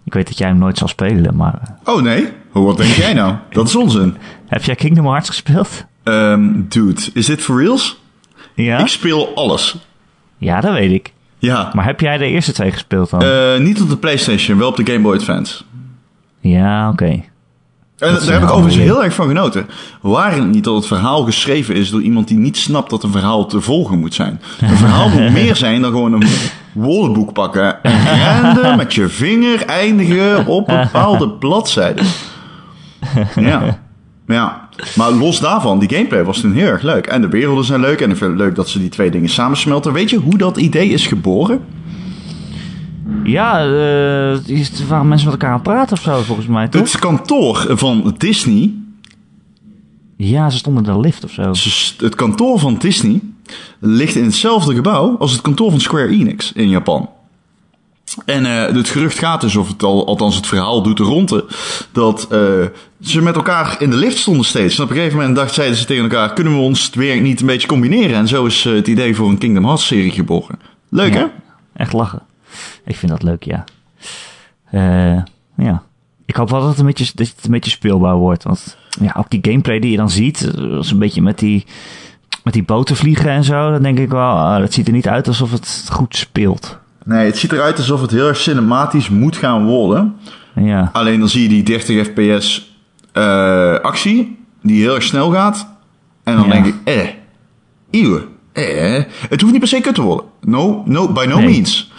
[0.05, 1.77] Ik weet dat jij hem nooit zal spelen, maar...
[1.85, 2.29] Oh nee?
[2.53, 3.35] Wat denk jij nou?
[3.51, 4.17] Dat is onzin.
[4.47, 5.85] Heb jij Kingdom Hearts gespeeld?
[6.05, 8.01] Um, dude, is dit for reals?
[8.55, 8.79] Ja?
[8.79, 9.77] Ik speel alles.
[10.39, 11.13] Ja, dat weet ik.
[11.39, 11.71] Ja.
[11.75, 13.25] Maar heb jij de eerste twee gespeeld dan?
[13.25, 15.65] Uh, niet op de PlayStation, wel op de Game Boy Advance.
[16.41, 17.05] Ja, oké.
[17.05, 17.29] Okay.
[18.01, 19.67] En Dat is daar heb ik overigens heel erg van genoten.
[20.01, 23.11] Waar het niet dat het verhaal geschreven is door iemand die niet snapt dat een
[23.11, 24.41] verhaal te volgen moet zijn.
[24.61, 26.29] Een verhaal moet meer zijn dan gewoon een
[26.73, 32.07] woordenboek pakken en met je vinger eindigen op bepaalde bladzijden.
[33.37, 33.79] Ja.
[34.27, 34.69] ja.
[34.97, 37.07] Maar los daarvan, die gameplay was toen heel erg leuk.
[37.07, 38.01] En de werelden zijn leuk.
[38.01, 39.93] En ik vind het leuk dat ze die twee dingen samensmelten.
[39.93, 41.61] Weet je hoe dat idee is geboren?
[43.25, 46.81] Ja, eh, is- waren mensen met elkaar aan het praten of zo, volgens mij, toch?
[46.93, 48.73] Het kantoor van Disney
[50.17, 51.53] Ja, ze stonden in de lift of zo.
[52.05, 53.21] Het kantoor van Disney
[53.79, 57.09] ligt in hetzelfde gebouw als het kantoor van Square Enix in Japan.
[58.25, 61.45] En eh, het gerucht gaat dus, of het al, althans het verhaal doet de ronde,
[61.93, 62.41] dat eh,
[63.01, 64.77] ze met elkaar in de lift stonden steeds.
[64.79, 67.21] En op een gegeven moment dacht, zeiden ze tegen elkaar, kunnen we ons het werk
[67.21, 68.17] niet een beetje combineren?
[68.17, 70.59] En zo is eh, het idee voor een Kingdom Hearts serie geboren.
[70.89, 71.25] Leuk hè?
[71.75, 72.23] Echt lachen.
[72.85, 73.65] Ik vind dat leuk, ja.
[74.71, 75.23] Eh,
[75.57, 75.83] ja.
[76.27, 78.43] Ik hoop wel dat het, een beetje, dat het een beetje speelbaar wordt.
[78.43, 81.65] Want ja, ook die gameplay die je dan ziet, eh, als een beetje met die,
[82.45, 85.09] met die boten vliegen en zo, dan denk ik wel, ah, dat ziet er niet
[85.09, 86.79] uit alsof het goed speelt.
[87.05, 90.17] Nee, het ziet eruit alsof het heel erg cinematisch moet gaan worden.
[90.55, 92.75] Ja, Alleen dan zie je die 30 fps
[93.13, 95.69] eh, actie, die heel erg snel gaat.
[96.25, 96.53] En dan Ja.
[96.53, 97.09] denk ik, eh,
[97.91, 98.21] eeuw,
[98.53, 99.05] eh.
[99.29, 100.27] Het hoeft niet per se kut te worden.
[100.41, 101.49] No, no, by no Nee.
[101.49, 101.93] means.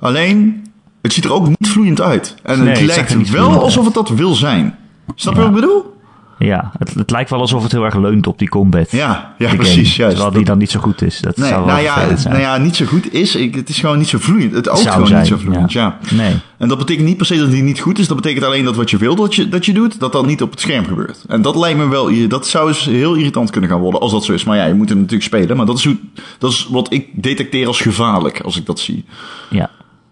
[0.00, 0.66] Alleen,
[1.02, 2.34] het ziet er ook niet vloeiend uit.
[2.42, 4.74] En Nee, het lijkt wel alsof het dat wil zijn.
[5.14, 5.46] Snap je Ja.
[5.46, 5.98] wat ik bedoel?
[6.46, 8.90] ja het, het lijkt wel alsof het heel erg leunt op die combat.
[8.90, 9.74] Ja, ja precies.
[9.74, 10.14] game, Juist.
[10.14, 11.20] Terwijl die dan niet zo goed is.
[11.20, 12.34] Dat Nee, zou wel nou ja, zijn.
[12.34, 13.34] nou ja, niet zo goed is.
[13.34, 14.54] Ik, het is gewoon niet zo vloeiend.
[14.54, 15.98] Het oogt gewoon zijn, niet zo vloeiend, ja.
[16.14, 16.34] Nee.
[16.58, 18.06] En dat betekent niet per se dat die niet goed is.
[18.06, 20.42] Dat betekent alleen dat wat je wil dat je, dat je doet, dat dat niet
[20.42, 21.24] op het scherm gebeurt.
[21.28, 24.24] En dat lijkt me wel, dat zou eens heel irritant kunnen gaan worden als dat
[24.24, 24.44] zo is.
[24.44, 25.56] Maar ja, je moet hem natuurlijk spelen.
[25.56, 25.96] Maar dat is, hoe,
[26.38, 29.04] dat is wat ik detecteer als gevaarlijk als ik dat zie.
[29.50, 29.70] Ja,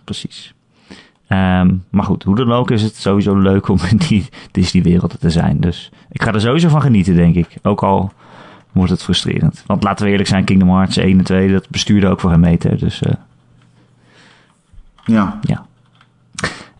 [0.09, 0.55] precies.
[1.27, 5.31] Ehm, maar goed, hoe dan ook is het sowieso leuk om in die Disney-wereld te
[5.31, 5.61] zijn.
[5.61, 7.49] Dus ik ga er sowieso van genieten, denk ik.
[7.62, 8.12] Ook al
[8.73, 9.62] wordt het frustrerend.
[9.66, 12.40] Want laten we eerlijk zijn, Kingdom Hearts 1 en 2, dat bestuurde ook voor een
[12.40, 12.79] meter.
[12.79, 13.12] Dus eh,
[15.05, 15.38] Ja.
[15.42, 15.66] ja.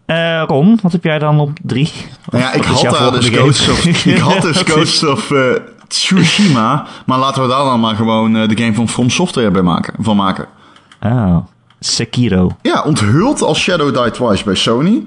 [0.05, 1.93] Eh Ron, wat heb jij dan op 3?
[2.31, 5.53] Nou ja, ik had daar dus Ghost of, ik had dus Ghost of eh,
[5.89, 6.87] Tsushima.
[7.07, 10.17] Maar laten we daar dan maar gewoon de game van From Software bij maken, van
[10.17, 10.47] maken.
[11.03, 11.37] Oh,
[11.81, 12.57] Sekiro.
[12.63, 15.05] Ja, onthuld als Shadow Die Twice bij Sony.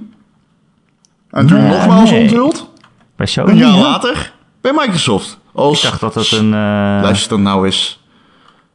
[1.29, 2.21] En toen Nee, nogmaals nee.
[2.21, 2.69] onthuld.
[3.15, 3.49] Bij Sony?
[3.49, 5.39] Een jaar later bij Microsoft.
[5.53, 6.59] Als, Ik dacht dat het, een, eh,
[7.01, 8.03] Luister nou eens.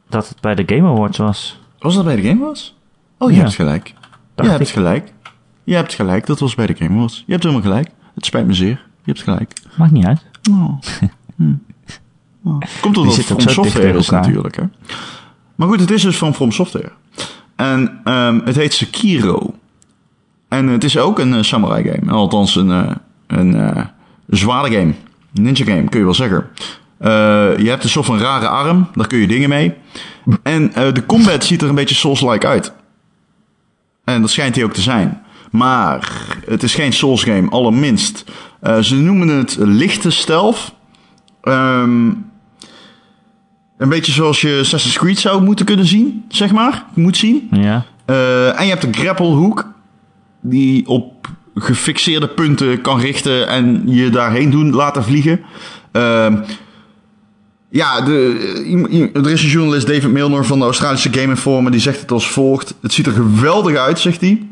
[0.09, 1.59] dat het bij de Game Awards was.
[1.79, 2.75] Was dat bij de Game Awards?
[3.17, 3.41] Oh, je Ja.
[3.41, 3.93] hebt gelijk.
[4.35, 4.67] Je hebt ik.
[4.67, 5.13] gelijk.
[5.63, 7.23] Je hebt gelijk, dat was bij de Game Awards.
[7.25, 7.89] Je hebt helemaal gelijk.
[8.15, 8.85] Het spijt me zeer.
[9.03, 9.53] Je hebt gelijk.
[9.77, 10.21] Maakt niet uit.
[10.51, 10.79] Oh.
[11.35, 11.53] Hm.
[12.43, 12.59] Oh.
[12.81, 14.55] Komt omdat het From Software is natuurlijk.
[14.55, 14.63] Hè?
[15.55, 16.91] Maar goed, het is dus van From Software.
[17.57, 19.55] En ehm, het heet Sekiro.
[20.47, 22.11] En het is ook een eh, samurai game.
[22.11, 22.91] Althans, een, eh,
[23.27, 23.85] een eh,
[24.29, 24.93] zware game.
[25.31, 26.47] Ninja game, kun je wel zeggen.
[27.63, 28.87] Je hebt een soort van rare arm.
[28.93, 29.73] Daar kun je dingen mee.
[30.43, 32.73] En de combat ziet er een beetje Souls-like uit.
[34.03, 35.21] En dat schijnt hij ook te zijn.
[35.51, 38.23] Maar het is geen Souls game, allerminst.
[38.59, 40.73] Eh, ze noemen het lichte stealth.
[41.41, 42.11] Ehm,
[43.77, 46.83] een beetje zoals je Assassin's Creed zou moeten kunnen zien, zeg maar.
[46.93, 47.47] Moet zien.
[47.51, 47.85] Ja.
[48.05, 49.75] Eh, en je hebt een grapplehoek.
[50.41, 55.41] Die op gefixeerde punten kan richten en je daarheen doen laten vliegen.
[55.91, 56.37] Ehm,
[57.69, 62.01] ja, de, er is een journalist, David Milner van de Australische Game Informer, die zegt
[62.01, 62.73] het als volgt.
[62.81, 64.47] Het ziet er geweldig uit, zegt hij.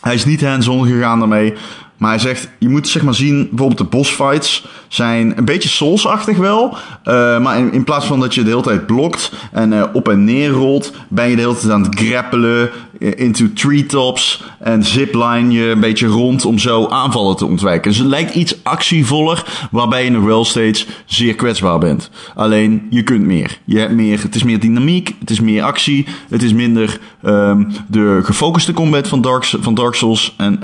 [0.00, 1.54] Hij is niet hands-on gegaan daarmee.
[1.96, 6.36] Maar hij zegt, je moet zeg maar zien, bijvoorbeeld de bossfights zijn een beetje Souls-achtig
[6.36, 6.76] wel.
[7.04, 10.24] eh, maar in, plaats van dat je de hele tijd blokt en eh, op en
[10.24, 15.52] neer rolt, ben je de hele tijd aan het grappelen eh, into treetops en zipline
[15.52, 17.90] je een beetje rond om zo aanvallen te ontwijken.
[17.90, 22.10] Dus het lijkt iets actievoller, waarbij je nog wel steeds zeer kwetsbaar bent.
[22.34, 23.58] Alleen, je kunt meer.
[23.64, 27.64] Je hebt meer, het is meer dynamiek, het is meer actie, het is minder ehm,
[27.88, 30.60] de gefocuste combat van Dark, van Dark Souls, en,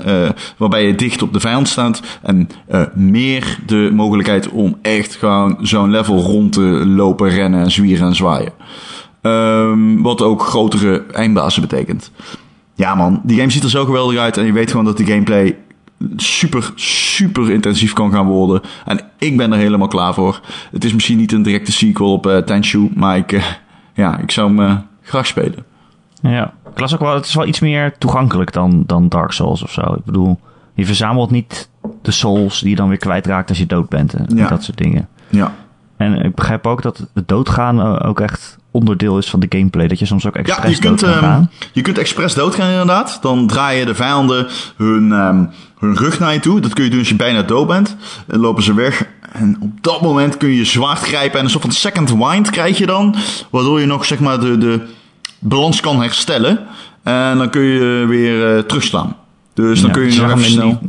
[0.57, 2.01] waarbij je dicht op de vijand staat.
[2.21, 8.07] En eh, meer de mogelijkheid om echt gewoon zo'n level rond te lopen, rennen, zwieren
[8.07, 8.53] en zwaaien.
[9.21, 12.11] Ehm, wat ook grotere eindbazen betekent.
[12.75, 15.05] Ja man, die game ziet er zo geweldig uit en je weet gewoon dat die
[15.05, 15.57] gameplay
[16.15, 18.61] super, super intensief kan gaan worden.
[18.85, 20.41] En ik ben er helemaal klaar voor.
[20.71, 23.43] Het is misschien niet een directe sequel op eh Tenshu, maar ik, eh,
[23.93, 25.65] ja, ik zou hem graag spelen.
[26.21, 29.71] Ja, ik ook wel, het is wel iets meer toegankelijk dan, dan Dark Souls of
[29.71, 29.81] zo.
[29.81, 30.39] Ik bedoel,
[30.73, 31.69] je verzamelt niet
[32.01, 34.47] de souls die je dan weer kwijtraakt als je dood bent en Ja.
[34.47, 35.07] dat soort dingen.
[35.29, 35.53] Ja,
[35.97, 39.87] En ik begrijp ook dat het doodgaan eh, ook echt onderdeel is van de gameplay.
[39.87, 43.19] Dat je soms ook Ja, expres je kunt, dood ehm, je kunt expres doodgaan inderdaad.
[43.21, 45.45] Dan draaien de vijanden hun, ehm,
[45.79, 46.59] hun rug naar je toe.
[46.59, 47.95] Dat kun je doen als je bijna dood bent.
[48.27, 49.05] En lopen ze weg.
[49.31, 51.37] En op dat moment kun je je zwaard grijpen.
[51.39, 53.15] En een soort van second wind krijg je dan.
[53.49, 54.87] Waardoor je nog zeg maar de, de
[55.39, 56.59] balans kan herstellen.
[57.03, 59.15] En dan kun je weer eh, terugslaan.
[59.53, 60.79] Dus dan Ja, kun je, zag nog even in snel...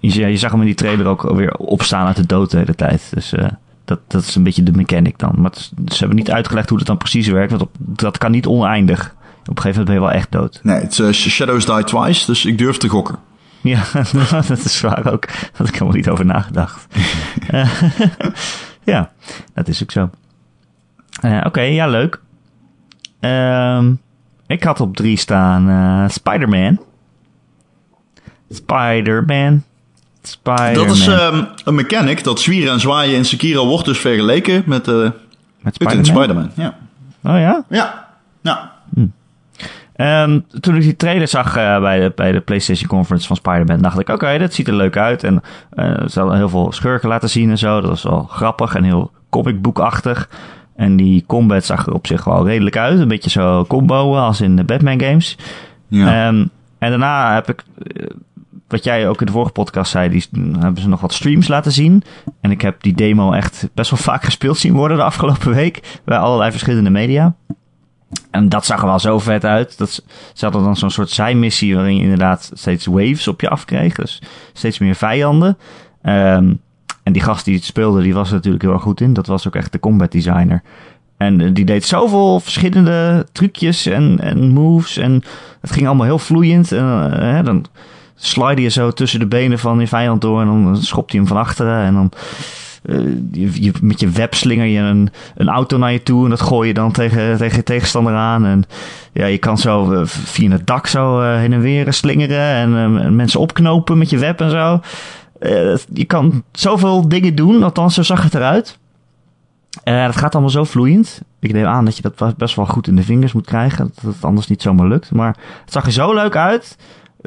[0.00, 2.56] die- je, je zag hem in die trailer ook weer opstaan uit de dood de
[2.56, 3.10] hele tijd.
[3.14, 3.48] Dus eh,
[3.84, 5.34] dat, dat is een beetje de mechanic dan.
[5.38, 7.50] Maar is- ze hebben niet uitgelegd hoe dat dan precies werkt.
[7.50, 9.14] Want op, dat kan niet oneindig.
[9.40, 10.60] Op een gegeven moment ben je wel echt dood.
[10.62, 12.26] Nee, het is eh, Shadows Die Twice.
[12.26, 13.18] Dus ik durf te gokken.
[13.60, 13.82] Ja,
[14.48, 15.26] dat is waar ook.
[15.26, 16.86] Daar had ik helemaal niet over nagedacht.
[18.84, 19.10] Ja,
[19.54, 20.10] dat is ook zo.
[21.20, 22.20] Eh, Oké, ja, leuk.
[23.20, 23.92] Ehm,
[24.46, 26.78] ik had op drie staan eh, Spider-Man.
[28.50, 29.62] Spider-Man.
[30.22, 30.86] Spider-Man.
[30.86, 32.24] Dat is ehm, een mechanic.
[32.24, 35.10] Dat zwieren en zwaaien in Sekiro wordt dus vergeleken met, eh
[35.60, 35.74] Met
[36.06, 36.50] Spider-Man?
[36.54, 36.76] Ja.
[37.22, 37.64] Oh ja?
[37.68, 38.06] Ja.
[38.42, 38.72] Ja.
[39.96, 43.82] Ehm, toen ik die trailer zag eh, bij, de, bij de PlayStation Conference van Spider-Man,
[43.82, 45.24] dacht ik: oké, dat ziet er leuk uit.
[45.24, 47.80] En eh ze hadden heel veel schurken laten zien en zo.
[47.80, 50.28] Dat was wel grappig en heel comicboekachtig.
[50.76, 53.00] En die combat zag er op zich wel redelijk uit.
[53.00, 55.36] Een beetje zo combo als in de Batman games.
[55.88, 56.06] Ja.
[56.06, 56.46] Ehm,
[56.78, 57.64] en daarna heb ik,
[58.68, 60.24] wat jij ook in de vorige podcast zei, die
[60.58, 62.02] hebben ze nog wat streams laten zien.
[62.40, 66.00] En ik heb die demo echt best wel vaak gespeeld zien worden de afgelopen week.
[66.04, 67.34] Bij allerlei verschillende media.
[68.30, 69.78] En dat zag er wel zo vet uit.
[69.78, 69.90] Dat
[70.34, 73.94] ze, hadden dan zo'n soort zijmissie waarin je inderdaad steeds waves op je afkreeg.
[73.94, 75.58] Dus steeds meer vijanden.
[76.02, 76.54] Ehm,
[77.02, 79.12] en die gast die het speelde, die was er natuurlijk heel erg goed in.
[79.12, 80.62] Dat was ook echt de combat designer.
[81.16, 84.96] En eh, die deed zoveel verschillende trucjes en, en moves.
[84.96, 85.22] En
[85.60, 86.72] het ging allemaal heel vloeiend.
[86.72, 87.66] En, eh, dan
[88.16, 90.40] slide je zo tussen de benen van je vijand door.
[90.40, 91.84] En dan schopt hij hem van achteren.
[91.84, 92.12] En dan
[92.82, 96.24] eh, je, met je web slinger je een, een auto naar je toe.
[96.24, 98.44] En dat gooi je dan tegen, tegen je tegenstander aan.
[98.44, 98.64] En
[99.12, 102.74] ja, je kan zo eh, via het dak zo eh, heen en weer slingeren.
[102.76, 104.80] En mensen opknopen met je web en zo.
[105.92, 107.62] Je kan zoveel dingen doen.
[107.62, 108.78] Althans, zo zag het eruit.
[109.84, 111.20] Dat gaat allemaal zo vloeiend.
[111.40, 113.92] Ik neem aan dat je dat best wel goed in de vingers moet krijgen.
[113.94, 115.12] Dat het anders niet zomaar lukt.
[115.12, 116.76] Maar het zag er zo leuk uit.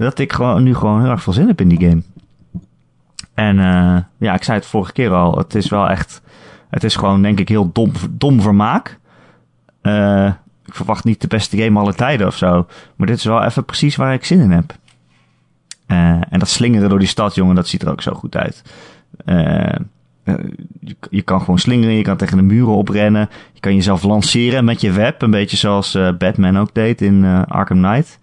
[0.06, 2.02] Dat ik gewoon, nu gewoon heel erg veel zin heb in die game.
[3.34, 5.38] En eh, ja, ik zei het vorige keer al.
[5.38, 6.22] Het is wel echt.
[6.70, 9.00] Het is gewoon, denk ik, heel dom, dom vermaak.
[9.82, 10.26] Eh,
[10.66, 12.68] ik verwacht niet de beste game aller tijden of zo.
[12.96, 14.76] Maar dit is wel even precies waar ik zin in heb.
[15.86, 18.64] Eh, en dat slingeren door die stad, jongen, dat ziet er ook zo goed uit.
[20.80, 23.30] Je, je kan gewoon slingeren, je kan tegen de muren oprennen.
[23.54, 25.22] Je kan jezelf lanceren met je web.
[25.22, 28.20] Een beetje zoals Batman ook deed in Arkham Knight.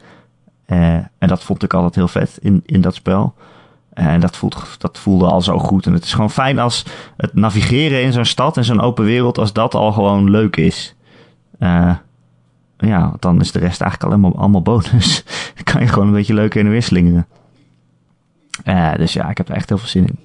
[0.67, 3.35] Eh, en dat vond ik altijd heel vet in, in dat spel.
[3.93, 5.87] En dat, voelt, dat voelde al zo goed.
[5.87, 6.85] En het is gewoon fijn als
[7.17, 10.95] het navigeren in zo'n stad, in zo'n open wereld, als dat al gewoon leuk is.
[11.59, 11.95] Eh,
[12.79, 15.25] ja, dan is de rest eigenlijk allemaal, allemaal bonus.
[15.55, 17.27] dan kan je gewoon een beetje leuk en weer slingeren.
[18.65, 20.19] Eh, dus ja, ik heb er echt heel veel zin in.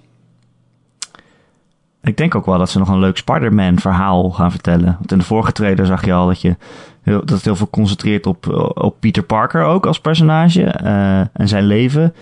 [2.03, 4.95] Ik denk ook wel dat ze nog een leuk Spider-Man verhaal gaan vertellen.
[4.97, 6.55] Want in de vorige trailer zag je al dat, je
[7.01, 10.63] heel, dat heel veel concentreert op, op Peter Parker ook als personage.
[10.63, 12.13] eh, en zijn leven.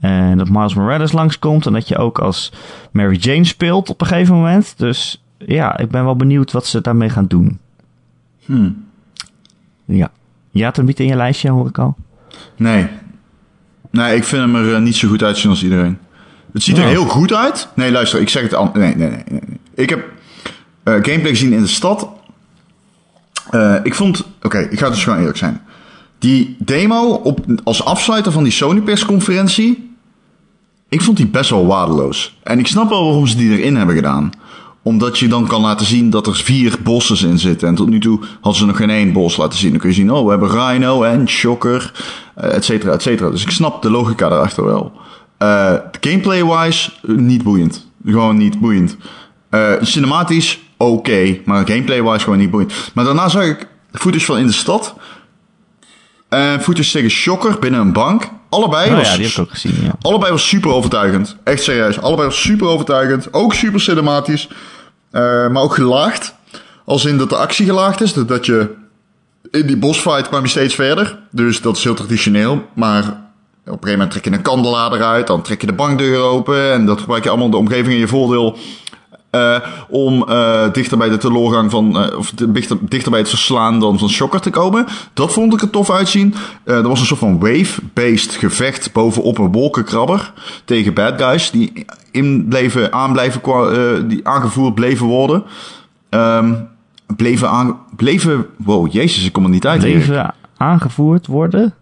[0.00, 1.66] En dat Miles Morales langskomt.
[1.66, 2.52] En dat je ook als
[2.90, 4.74] Mary Jane speelt op een gegeven moment.
[4.78, 7.58] Dus ja, ik ben wel benieuwd wat ze daarmee gaan doen.
[8.44, 8.84] Hmm.
[9.84, 10.10] Ja.
[10.50, 11.96] Je had hem niet in je lijstje, hoor ik al.
[12.56, 12.86] Nee.
[13.90, 15.98] Nee, ik vind hem er eh, niet zo goed uitzien als iedereen.
[16.52, 16.88] Het ziet er Oh.
[16.88, 17.68] heel goed uit.
[17.74, 18.70] Nee, luister, ik zeg het al.
[18.74, 19.22] Nee, nee, nee.
[19.30, 19.40] nee.
[19.46, 19.58] nee.
[19.74, 20.04] Ik heb
[20.82, 22.08] eh, gameplay gezien in de stad.
[23.50, 24.24] Eh, ik vond.
[24.42, 25.60] Oké, ik ga dus gewoon eerlijk zijn.
[26.18, 29.90] Die demo op, als afsluiter van die Sony persconferentie.
[30.88, 32.38] Ik vond die best wel waardeloos.
[32.42, 34.30] En ik snap wel waarom ze die erin hebben gedaan.
[34.82, 37.68] Omdat je dan kan laten zien dat er vier bosses in zitten.
[37.68, 39.70] En tot nu toe hadden ze nog geen één bos laten zien.
[39.70, 41.92] Dan kun je zien, oh, we hebben Rhino en Shocker,
[42.34, 43.30] eh, et cetera, et cetera.
[43.30, 44.92] Dus ik snap de logica daarachter wel.
[45.38, 47.86] Eh, gameplay-wise, niet boeiend.
[48.04, 48.96] Gewoon niet boeiend.
[49.80, 51.38] Cinematisch, oké.
[51.44, 52.72] maar gameplay-wise gewoon niet boeiend.
[52.94, 54.94] Maar daarna zag ik footage van in de stad.
[56.28, 58.28] En footage tegen Shocker binnen een bank.
[58.48, 59.94] Allebei Oh was ja, die heb ik ook gezien, ja.
[60.00, 61.36] Allebei was super overtuigend.
[61.44, 62.00] Echt serieus.
[62.00, 63.32] Allebei was super overtuigend.
[63.32, 64.48] Ook super cinematisch.
[65.10, 66.34] Eh, maar ook gelaagd.
[66.84, 68.12] Als in dat de actie gelaagd is.
[68.12, 68.70] Dat- Dat je...
[69.50, 71.18] In die bossfight kwam je steeds verder.
[71.30, 72.66] Dus dat is heel traditioneel.
[72.74, 73.08] Maar op
[73.64, 75.26] een gegeven moment trek je een kandelaar uit.
[75.26, 76.72] Dan trek je de bankdeur open.
[76.72, 78.58] En dat gebruik je allemaal de omgeving in je voordeel.
[79.36, 83.80] Eh, om eh, dichter bij de teleurgang van, eh, of dichter, dichter bij het verslaan
[83.80, 84.86] dan van Shocker te komen.
[85.12, 86.34] Dat vond ik er tof uitzien.
[86.64, 90.32] Er was een soort van wave-based gevecht bovenop een wolkenkrabber
[90.64, 95.44] tegen bad guys die in bleven, aan blijven, die aangevoerd bleven worden.
[96.08, 96.54] Ehm,
[97.16, 98.46] bleven, aan, bleven...
[98.56, 99.82] Wow, jezus, ik kom er niet uit.
[99.82, 100.06] Erik.
[100.06, 101.74] Leven aangevoerd worden.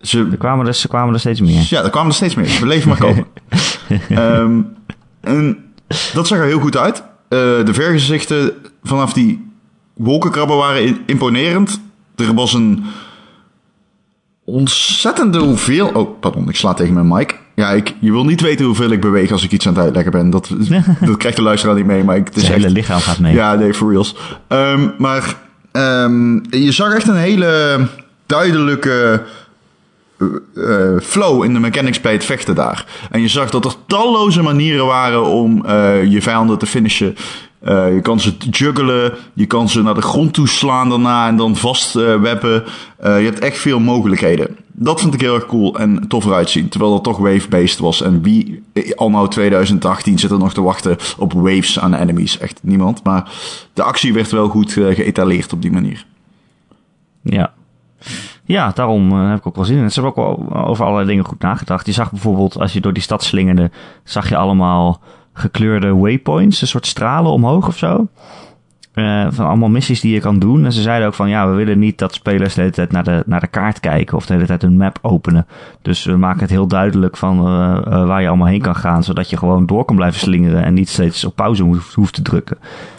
[0.00, 1.66] Ze, Er kwamen er, ze kwamen er steeds meer.
[1.68, 2.46] Ja, er kwamen er steeds meer.
[2.46, 3.26] We bleven maar komen.
[4.08, 4.60] Ehm,
[5.20, 5.67] en
[6.14, 7.02] dat zag er heel goed uit.
[7.28, 9.50] Eh, de vergezichten vanaf die
[9.94, 11.80] wolkenkrabber waren imponerend.
[12.16, 12.84] Er was een
[14.44, 15.88] ontzettende hoeveel...
[15.88, 17.38] Oh, pardon, ik sla tegen mijn mic.
[17.54, 20.12] Ja, ik, je wil niet weten hoeveel ik beweeg als ik iets aan het uitleggen
[20.12, 20.30] ben.
[20.30, 20.50] Dat,
[21.00, 22.62] dat krijgt de luisteraar niet mee, maar ik, het is Zijn echt...
[22.62, 23.34] hele lichaam gaat mee.
[23.34, 24.16] Ja, nee, for reals.
[24.48, 25.36] Ehm, maar
[25.72, 27.80] ehm, je zag echt een hele
[28.26, 29.22] duidelijke
[30.54, 32.86] eh, flow in de mechanics het vechten daar.
[33.10, 37.16] En je zag dat er talloze manieren waren om eh, je vijanden te finishen.
[37.58, 41.36] Eh, je kan ze juggelen, je kan ze naar de grond toe slaan daarna en
[41.36, 42.64] dan vastwebben.
[42.98, 44.56] Eh je hebt echt veel mogelijkheden.
[44.72, 46.68] Dat vond ik heel erg cool en tof eruit zien.
[46.68, 48.02] Terwijl dat toch wave-based was.
[48.02, 52.38] En wie eh, anno 2018 zit er nog te wachten op waves aan enemies?
[52.38, 53.04] Echt niemand.
[53.04, 53.32] Maar
[53.72, 56.06] de actie werd wel goed geëtaleerd op die manier.
[57.22, 57.52] Ja.
[58.48, 59.90] Ja, daarom eh, heb ik ook wel zin in.
[59.90, 61.86] Ze hebben ook wel over allerlei dingen goed nagedacht.
[61.86, 63.70] Je zag bijvoorbeeld, als je door die stad slingerde,
[64.04, 65.00] zag je allemaal
[65.32, 68.08] gekleurde waypoints, een soort stralen omhoog of zo.
[68.92, 70.64] Eh, van allemaal missies die je kan doen.
[70.64, 73.04] En ze zeiden ook van, ja, we willen niet dat spelers de hele tijd naar
[73.04, 75.46] de, naar de kaart kijken of de hele tijd een map openen.
[75.82, 79.30] Dus we maken het heel duidelijk van eh, waar je allemaal heen kan gaan, zodat
[79.30, 81.62] je gewoon door kan blijven slingeren en niet steeds op pauze
[81.94, 82.58] hoeft, te drukken.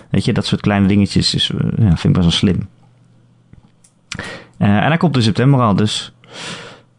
[0.10, 2.68] Weet je, dat soort kleine dingetjes is, ja, vind ik best wel slim.
[4.60, 6.14] Eh, en hij komt in september al, dus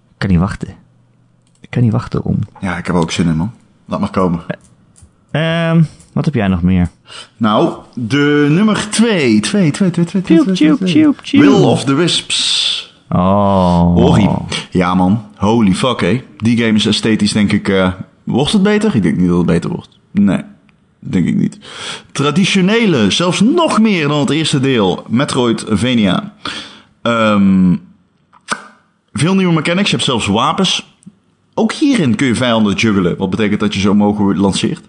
[0.08, 0.68] ik kan niet wachten.
[1.60, 2.38] Ik kan niet wachten om.
[2.60, 3.52] Ja, ik heb ook zin in, man.
[3.84, 4.40] Laat maar komen.
[5.30, 6.88] Ehm, wat heb jij nog meer?
[7.36, 9.40] Nou, de nummer 2.
[9.40, 11.40] 2, 2, 2, 2, Tjoep, tjoep, tjoep, tjoep.
[11.42, 12.94] Will of the Wisps.
[13.08, 13.96] Oh.
[13.96, 14.28] Ori.
[14.70, 15.24] Ja, man.
[15.36, 16.22] Holy fuck, hé.
[16.36, 17.68] Die game is esthetisch, denk ik...
[17.68, 17.92] eh,
[18.24, 18.94] wordt het beter?
[18.94, 19.98] Ik denk niet dat het beter wordt.
[20.10, 20.40] Nee.
[20.98, 21.58] Denk ik niet.
[22.12, 25.04] Traditionele, zelfs nog meer dan het eerste deel.
[25.08, 26.32] Metroidvania.
[27.02, 27.76] Ehm
[29.12, 29.90] veel nieuwe mechanics.
[29.90, 30.96] Je hebt zelfs wapens.
[31.54, 33.16] Ook hierin kun je vijanden juggelen.
[33.16, 34.86] Wat betekent dat je zo mogen lanceert.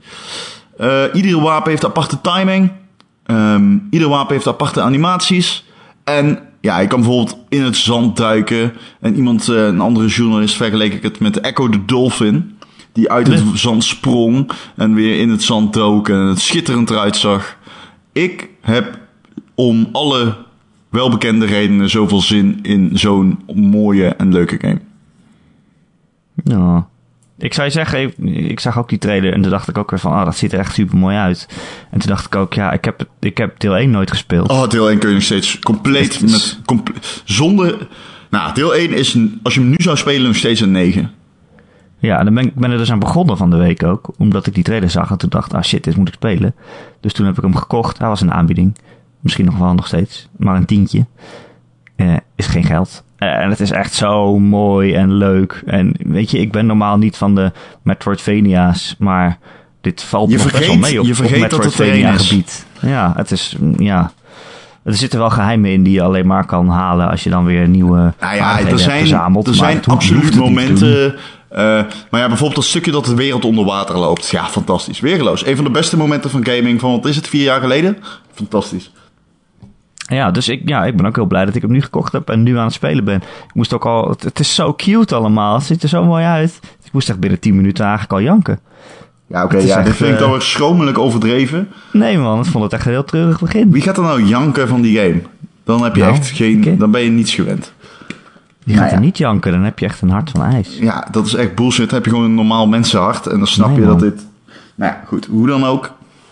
[0.77, 2.71] Eh iedere wapen heeft aparte timing.
[3.25, 5.65] Ehm ieder wapen heeft aparte animaties.
[6.03, 8.73] En ja, je kan bijvoorbeeld in het zand duiken.
[8.99, 12.57] En iemand, eh, een andere journalist, vergeleek ik het met Echo the Dolphin.
[12.93, 17.15] Die uit het zand sprong en weer in het zand dook en het schitterend eruit
[17.15, 17.57] zag.
[18.11, 18.99] Ik heb
[19.55, 20.35] om alle
[20.91, 24.79] welbekende redenen zoveel zin in zo'n mooie en leuke game.
[26.43, 26.87] Ja.
[27.37, 28.17] Ik zou je zeggen, ik,
[28.49, 30.53] ik zag ook die trailer en toen dacht ik ook weer van, ah, dat ziet
[30.53, 31.47] er echt super mooi uit.
[31.91, 34.49] En toen dacht ik ook, ja, ik heb, ik heb deel 1 nooit gespeeld.
[34.49, 36.59] Oh, deel 1 kun je nog steeds compleet is- met...
[36.65, 37.87] comple- zonder...
[38.29, 41.11] Nou, deel 1 is, een, als je hem nu zou spelen, nog steeds een 9.
[41.99, 44.11] Ja, en dan ben ik ben er dus aan begonnen van de week ook.
[44.17, 46.55] Omdat ik die trailer zag en toen dacht, ah shit, dit moet ik spelen.
[46.99, 47.97] Dus toen heb ik hem gekocht.
[47.97, 48.75] Hij was een aanbieding.
[49.21, 50.27] Misschien nog wel nog steeds.
[50.37, 51.05] Maar een tientje.
[51.95, 53.03] Eh, is geen geld.
[53.17, 55.63] Eh, en het is echt zo mooi en leuk.
[55.65, 58.95] En weet je, ik ben normaal niet van de Metroidvania's.
[58.99, 59.37] Maar
[59.81, 61.85] dit valt Je nog best wel vergeet- mee op, je vergeet op dat het er
[61.85, 62.27] één Metroidvania is.
[62.29, 62.65] gebied.
[62.81, 64.11] Ja, het is, mm, ja...
[64.83, 67.67] Er zitten wel geheimen in die je alleen maar kan halen als je dan weer
[67.67, 69.47] nieuwe Nou ja, er zijn, verzameld.
[69.47, 71.15] er zijn absoluut momenten...
[71.49, 71.59] eh,
[72.09, 74.29] maar ja, bijvoorbeeld dat stukje dat de wereld onder water loopt.
[74.29, 74.99] Ja, fantastisch.
[74.99, 75.45] Weergeloos.
[75.45, 77.97] Een van de beste momenten van gaming van, wat is het, vier jaar geleden?
[78.33, 78.91] Fantastisch.
[80.15, 82.29] Ja, dus ik, ja, ik ben ook heel blij dat ik hem nu gekocht heb
[82.29, 83.15] en nu aan het spelen ben.
[83.15, 86.25] Ik moest ook al, het, het is zo cute allemaal, het ziet er zo mooi
[86.25, 86.59] uit.
[86.83, 88.59] Ik moest echt binnen 10 minuten eigenlijk al janken.
[89.27, 89.57] Ja, oké.
[89.57, 91.67] Ja, dit vind ik dan weer schromelijk overdreven.
[91.91, 93.71] Nee man, ik vond het echt een heel treurig begin.
[93.71, 95.21] Wie gaat er nou janken van die game?
[95.63, 96.75] Dan heb je Nou, echt geen...
[96.77, 97.73] Dan ben je niets gewend.
[98.63, 98.93] Je gaat Nou ja.
[98.95, 100.77] er niet janken, dan heb je echt een hart van ijs.
[100.79, 101.85] Ja, dat is echt bullshit.
[101.85, 103.27] Dan heb je gewoon een normaal mensenhart.
[103.27, 104.25] En dan snap Nee, je dat dit...
[104.75, 105.25] Nou ja, goed.
[105.25, 105.91] Hoe dan ook.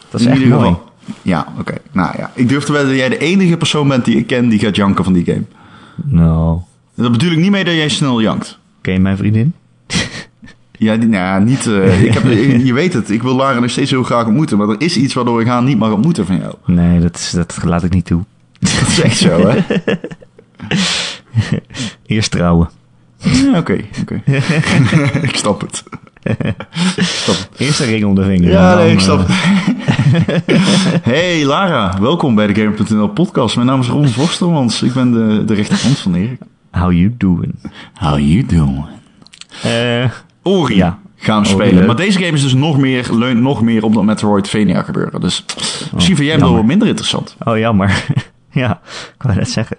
[0.09, 0.69] Dat is In echt ieder mooi.
[0.69, 0.88] geval.
[1.21, 1.73] Ja, oké.
[1.91, 2.31] Nou ja.
[2.33, 4.75] Ik durf te wedden dat jij de enige persoon bent die ik ken die gaat
[4.75, 5.43] janken van die game.
[6.03, 6.59] Nou,
[6.95, 8.59] dat bedoel ik niet mee dat jij snel jankt.
[8.81, 9.53] ken je mijn vriendin?
[10.81, 11.67] Ja, die, nou ja, niet...
[11.67, 12.23] eh, ik heb,
[12.65, 14.57] je weet het, ik wil Lara nog steeds heel graag ontmoeten.
[14.57, 16.53] Maar er is iets waardoor ik haar niet mag ontmoeten van jou.
[16.65, 18.23] Nee, dat, is, dat laat ik niet toe.
[18.59, 19.59] Dat is echt zo, hè?
[22.05, 22.69] Eerst trouwen.
[23.17, 24.21] Ja, Oké, oké.
[25.21, 25.83] ik snap het.
[27.57, 28.49] Eerst een ring om de vinger.
[28.51, 29.35] Ja, nee, ik eh, snap het.
[31.11, 33.55] hey Lara, welkom bij de Gamer.nl podcast.
[33.55, 34.81] Mijn naam is Ron Vostermans.
[34.83, 36.39] Ik ben de, de rechterhand van Erik.
[36.71, 37.55] How you doing?
[37.93, 38.85] How you doing?
[39.63, 40.09] Eh,
[40.43, 40.99] Ori Ja.
[41.15, 41.75] gaan we Ori, spelen.
[41.75, 41.85] leuk.
[41.87, 45.21] Maar deze game is dus nog meer, leunt nog meer op dat Metroidvania gebeuren.
[45.21, 45.45] Dus
[45.93, 47.35] misschien vind jij hem wel wat minder interessant.
[47.43, 48.05] Oh, jammer.
[48.51, 48.79] ja,
[49.15, 49.77] ik wou net zeggen.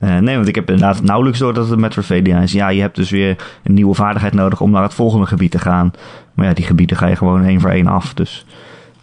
[0.00, 2.52] Eh, nee, want ik heb inderdaad nauwelijks door dat het Metroidvania is.
[2.52, 5.58] Ja, je hebt dus weer een nieuwe vaardigheid nodig om naar het volgende gebied te
[5.58, 5.92] gaan.
[6.34, 8.14] Maar ja, die gebieden ga je gewoon één voor één af.
[8.14, 8.44] Dus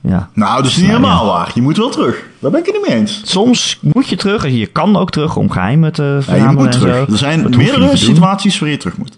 [0.01, 0.29] ja.
[0.33, 1.51] Nou, dat is niet Nou, helemaal waar.
[1.53, 2.23] Je moet wel terug.
[2.39, 3.21] Daar ben ik het niet mee eens.
[3.23, 4.47] Soms moet je terug.
[4.47, 7.05] Je kan ook terug om geheimen te Ja, je verzamelen moet en terug.
[7.05, 7.11] zo.
[7.11, 9.17] Er zijn Dat meerdere situaties waar je terug moet.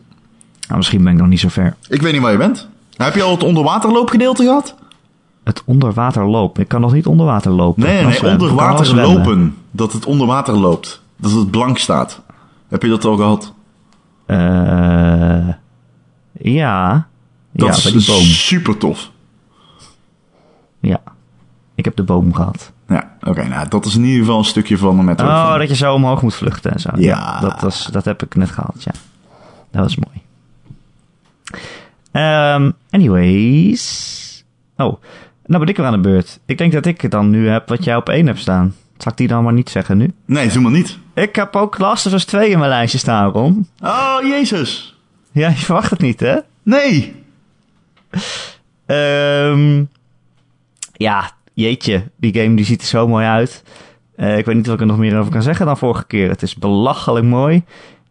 [0.68, 1.76] Nou, misschien ben ik nog niet zo ver.
[1.88, 2.68] Ik weet niet waar je bent.
[2.96, 4.76] Heb je al het onderwaterloopgedeelte gehad?
[5.44, 6.62] Het onderwater lopen.
[6.62, 7.84] Ik kan nog niet onder water lopen.
[7.84, 8.32] Nee, nee, zwemmen.
[8.32, 9.16] onder Ik kan wel water zwemmen.
[9.18, 9.56] lopen.
[9.72, 11.02] Dat het onder water loopt.
[11.20, 12.22] Dat het blank staat.
[12.68, 13.54] Heb je dat al gehad?
[14.26, 15.48] Eh,
[16.32, 17.08] ja.
[17.52, 18.24] Dat ja, is boom.
[18.24, 19.12] super tof.
[20.80, 21.02] Ja.
[21.76, 22.72] Ik heb de boom gehad.
[22.88, 23.48] Ja, oké.
[23.48, 25.28] nou, dat is in ieder geval een stukje van de metro.
[25.28, 26.90] Oh, dat je zo omhoog moet vluchten en zo.
[26.96, 27.40] Ja.
[27.40, 28.92] dat, was, dat heb ik net gehad, ja.
[29.72, 30.22] Dat was mooi.
[32.12, 34.46] Ehm, anyways.
[34.78, 35.02] Oh,
[35.46, 36.40] nou ben ik weer aan de beurt.
[36.46, 38.76] Ik denk dat ik het dan nu heb wat jij op één hebt staan.
[39.00, 40.14] Zal ik die dan maar niet zeggen nu?
[40.26, 40.98] Nee, doe maar niet.
[41.14, 43.68] Ik heb ook Last of Us 2 in mijn lijstje staan, Ron.
[43.84, 44.98] Oh, jezus.
[45.32, 46.38] Ja, je verwacht het niet, hè?
[46.64, 47.16] Nee.
[48.86, 49.84] Ehm,
[50.94, 52.04] ja, jeetje.
[52.16, 53.64] Die game die ziet er zo mooi uit.
[54.16, 56.30] Eh, ik weet niet wat ik er nog meer over kan zeggen dan vorige keer.
[56.30, 57.64] Het is belachelijk mooi.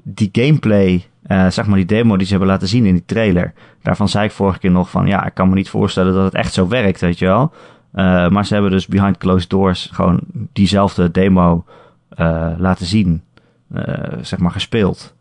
[0.02, 3.52] Die gameplay, eh, zeg maar die demo die ze hebben laten zien in die trailer.
[3.82, 5.06] Daarvan zei ik vorige keer nog van...
[5.06, 7.52] Ja, ik kan me niet voorstellen dat het echt zo werkt, weet je wel.
[7.98, 10.20] Eh, maar ze hebben dus behind closed doors gewoon
[10.52, 11.64] diezelfde demo
[12.08, 13.22] eh, laten zien.
[13.74, 15.14] eh, zeg maar gespeeld.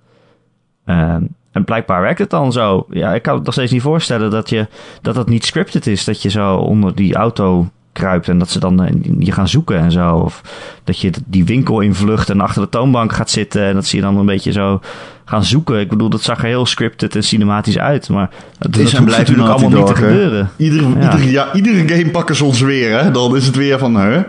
[0.86, 2.86] Ehm, en blijkbaar werkt het dan zo.
[2.90, 4.68] Ja, ik kan het nog steeds niet voorstellen dat, je,
[5.02, 6.04] dat het niet scripted is.
[6.04, 9.78] Dat je zo onder die auto kruipt en dat ze dan eh, je gaan zoeken
[9.78, 10.16] en zo.
[10.16, 10.42] Of
[10.84, 14.02] dat je die winkel invlucht en achter de toonbank gaat zitten en dat ze je
[14.02, 14.80] dan een beetje zo
[15.26, 15.80] gaan zoeken.
[15.80, 18.10] Ik bedoel, dat zag er heel scripted en cinematisch uit.
[18.10, 18.30] Maar
[18.60, 20.50] dat Is en hoeft blijft natuurlijk allemaal niet te gebeuren.
[20.58, 21.12] Iedere, Ja.
[21.12, 23.12] iedere, ja, iedere game pakken ze ons weer, hè.
[23.12, 24.22] Dan is het weer van, hè?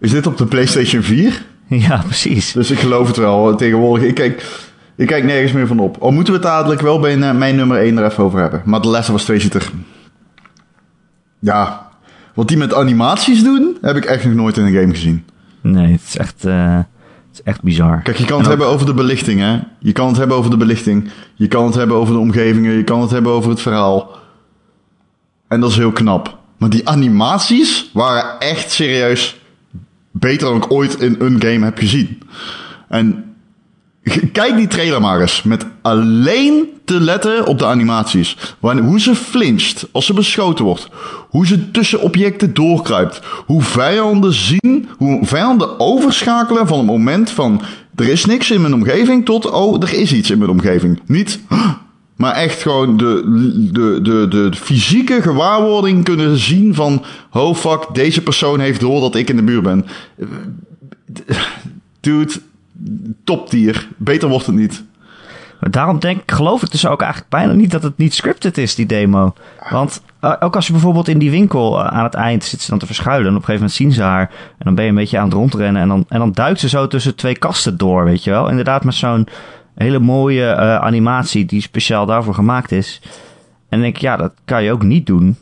[0.00, 1.42] Is dit op de PlayStation 4?
[1.68, 2.52] Ja, precies.
[2.52, 3.54] Dus ik geloof het wel.
[3.56, 4.44] Tegenwoordig, ik kijk,
[4.96, 5.96] ik kijk nergens meer van op.
[6.00, 8.62] Al moeten we het dadelijk wel bij eh, mijn nummer 1 er even over hebben.
[8.64, 9.70] Maar de of Us 2 zit er...
[11.38, 11.87] Ja,
[12.38, 15.24] wat die met animaties doen, heb ik echt nog nooit in een game gezien.
[15.60, 16.86] Nee, het is echt, eh, het
[17.32, 18.02] is echt bizar.
[18.02, 19.58] Kijk, je kan het ook- hebben over de belichting, hè.
[19.78, 21.10] Je kan het hebben over de belichting.
[21.34, 22.72] Je kan het hebben over de omgevingen.
[22.72, 24.18] Je kan het hebben over het verhaal.
[25.48, 26.38] En dat is heel knap.
[26.56, 29.40] Maar die animaties waren echt serieus
[30.10, 32.22] beter dan ik ooit in een game heb gezien.
[32.88, 33.27] En
[34.32, 35.42] kijk die trailer maar eens.
[35.42, 38.36] Met alleen te letten op de animaties.
[38.58, 40.88] Wanneer, hoe ze flincht als ze beschoten wordt.
[41.28, 43.20] Hoe ze tussen objecten doorkruipt.
[43.46, 44.88] Hoe vijanden zien.
[44.96, 47.62] Hoe vijanden overschakelen van het moment van...
[47.94, 49.50] Er is niks in mijn omgeving tot...
[49.50, 51.00] Oh, er is iets in mijn omgeving.
[51.06, 51.38] Niet...
[52.16, 53.22] Maar echt gewoon de,
[53.72, 57.04] de, de, de fysieke gewaarwording kunnen zien van...
[57.32, 59.86] Oh fuck, deze persoon heeft door dat ik in de buurt ben.
[62.00, 62.32] Dude,
[63.24, 63.88] top tier.
[63.96, 64.84] Beter wordt het niet.
[65.60, 68.74] Maar daarom denk, geloof ik dus ook eigenlijk bijna niet dat het niet scripted is,
[68.74, 69.34] die demo.
[69.70, 72.70] Want eh, ook als je bijvoorbeeld in die winkel eh, aan het eind zit ze
[72.70, 73.26] dan te verschuilen.
[73.28, 74.30] En op een gegeven moment zien ze haar.
[74.30, 75.82] En dan ben je een beetje aan het rondrennen.
[75.82, 78.48] En dan, en dan duikt ze zo tussen twee kasten door, weet je wel.
[78.48, 79.28] Inderdaad met zo'n
[79.74, 83.00] hele mooie eh, animatie die speciaal daarvoor gemaakt is.
[83.68, 85.36] En denk ik, ja, dat kan je ook niet doen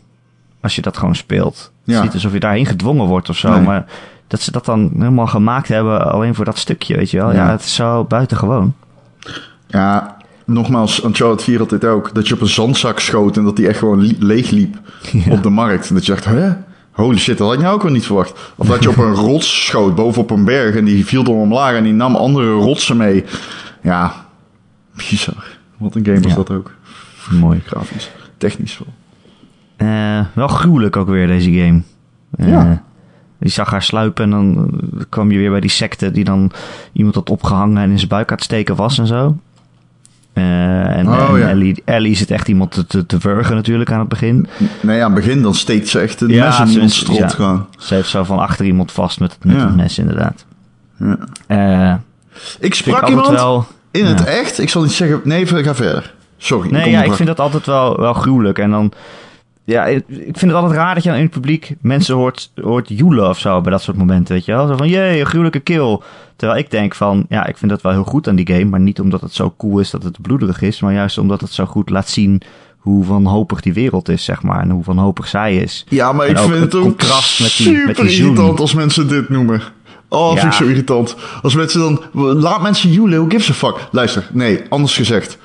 [0.61, 1.57] als je dat gewoon speelt.
[1.84, 1.97] Het Ja.
[1.99, 3.51] is niet alsof je daarheen gedwongen wordt of zo.
[3.51, 3.61] Nee.
[3.61, 3.84] Maar
[4.29, 7.33] dat ze dat dan helemaal gemaakt hebben alleen voor dat stukje, weet je wel.
[7.33, 7.51] Ja, Ja.
[7.51, 8.74] het is zo buitengewoon.
[9.66, 12.14] Ja, nogmaals, Uncharted 4 had dit ook.
[12.14, 14.77] Dat je op een zandzak schoot en dat die echt gewoon leeg liep
[15.31, 15.89] op de markt.
[15.89, 16.53] En dat je dacht, hè?
[16.93, 18.53] Holy shit, dat had ik nou ook wel niet verwacht.
[18.57, 21.74] Of dat je op een rots schoot bovenop een berg en die viel dan omlaag
[21.74, 23.24] en die nam andere rotsen mee.
[23.83, 24.12] Ja,
[24.97, 25.45] bizar.
[25.77, 26.37] Wat een game was Ja.
[26.37, 26.70] dat ook.
[27.31, 27.62] Mooi.
[27.66, 28.95] Grafisch, technisch wel.
[29.77, 31.83] Eh, wel gruwelijk ook weer deze game.
[32.37, 32.83] Eh, Ja.
[33.39, 36.51] Je zag haar sluipen en dan eh, kwam je weer bij die secte die dan
[36.93, 39.37] iemand had opgehangen en in zijn buik aan het steken was en zo.
[40.32, 41.49] Eh, en Oh, en ja.
[41.49, 44.47] Ellie, Ellie zit echt iemand te, te, te wurgen natuurlijk aan het begin.
[44.80, 47.28] Nee, aan het begin dan steekt ze echt een Ja, mes in iemands strot ja.
[47.28, 47.66] gaan.
[47.78, 49.66] Ze heeft zo van achter iemand vast met, met Ja.
[49.66, 50.45] het mes inderdaad.
[50.99, 51.18] Ja.
[51.47, 51.95] Eh,
[52.59, 53.66] Ik ik sprak iemand wel...
[53.91, 54.59] in het echt.
[54.59, 55.20] Ik zal niet zeggen...
[55.24, 56.14] Nee, ga verder.
[56.37, 56.70] Sorry.
[56.70, 58.59] Nee, kom ja, ik vind dat altijd wel, wel gruwelijk.
[58.59, 58.93] En dan,
[59.66, 62.88] ja, ik vind het altijd raar dat je dan in het publiek mensen hoort, hoort
[62.88, 64.66] joelen of zo bij dat soort momenten, weet je wel.
[64.66, 65.98] Zo van, jee, een gruwelijke kill.
[66.36, 68.64] Terwijl ik denk van, ja, ik vind dat wel heel goed aan die game.
[68.64, 71.52] Maar niet omdat het zo cool is dat het bloederig is, maar juist omdat het
[71.52, 72.42] zo goed laat zien
[72.78, 74.60] hoe wanhopig die wereld is, zeg maar.
[74.60, 75.84] En hoe wanhopig zij is.
[75.88, 78.60] Ja, maar En ik vind het het ook contrast met die- super met die irritant
[78.60, 79.62] als mensen dit noemen.
[80.08, 80.40] Oh, Ja.
[80.40, 81.16] vind ik zo irritant.
[81.42, 82.00] Als mensen dan...
[82.40, 83.88] Laat mensen joelen, who gives a fuck?
[83.90, 85.38] Luister, nee, anders gezegd.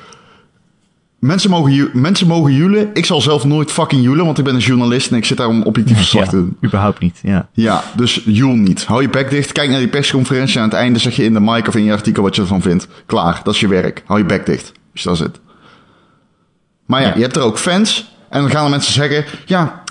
[1.22, 2.90] Mensen mogen, ju- mensen mogen joelen.
[2.94, 5.48] Ik zal zelf nooit fucking joelen, want ik ben een journalist en ik zit daar
[5.48, 6.58] om objectief verslag te doen.
[6.66, 7.50] überhaupt niet, ja.
[7.54, 8.86] Ja, dus joel niet.
[8.86, 11.34] Hou je bek dicht, kijk naar die persconferentie en aan het einde zeg je in
[11.34, 12.88] de mic of in je artikel wat je ervan vindt.
[13.06, 14.04] Klaar, dat is je werk.
[14.06, 14.72] Hou je bek dicht.
[14.94, 15.40] Dus dat is het.
[16.86, 17.14] Maar ja, Ja.
[17.16, 19.84] je hebt er ook fans en dan gaan er mensen zeggen, ja,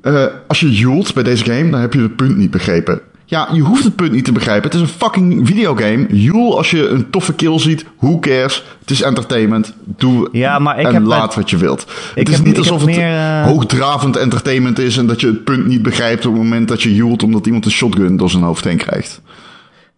[0.00, 3.00] eh, als je joelt bij deze game, dan heb je het punt niet begrepen.
[3.34, 4.64] Ja, je hoeft het punt niet te begrijpen.
[4.70, 6.06] Het is een fucking videogame.
[6.16, 8.64] Joel, als je een toffe kill ziet, who cares?
[8.80, 9.74] Het is entertainment.
[9.84, 11.82] Doe Ja, maar ik en heb laat wat je wilt.
[11.82, 15.26] Ik het is heb- niet alsof het meer, eh, hoogdravend entertainment is en dat je
[15.26, 18.30] het punt niet begrijpt op het moment dat je joelt omdat iemand een shotgun door
[18.30, 19.20] zijn hoofd heen krijgt.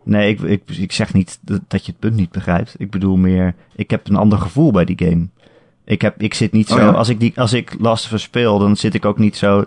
[0.05, 2.75] Nee, ik, ik, ik zeg niet dat, dat je het punt niet begrijpt.
[2.79, 5.27] Ik bedoel meer, ik heb een ander gevoel bij die game.
[5.85, 6.91] Ik, heb, ik zit niet Oh zo, ja?
[6.91, 9.65] als, ik die, als ik Last of Us speel, dan zit ik ook niet zo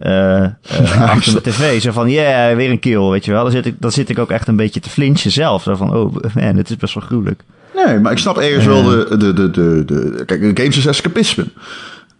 [0.00, 0.52] eh, eh,
[1.10, 1.80] achter de tv.
[1.80, 3.42] Zo van, yeah, weer een kill, weet je wel.
[3.42, 5.62] Dan zit, ik, dan zit ik ook echt een beetje te flinchen zelf.
[5.62, 7.42] Zo van, oh man, het is best wel gruwelijk.
[7.74, 10.22] Nee, maar ik snap ergens wel de, de, de, de, de...
[10.26, 11.46] Kijk, een game is escapisme.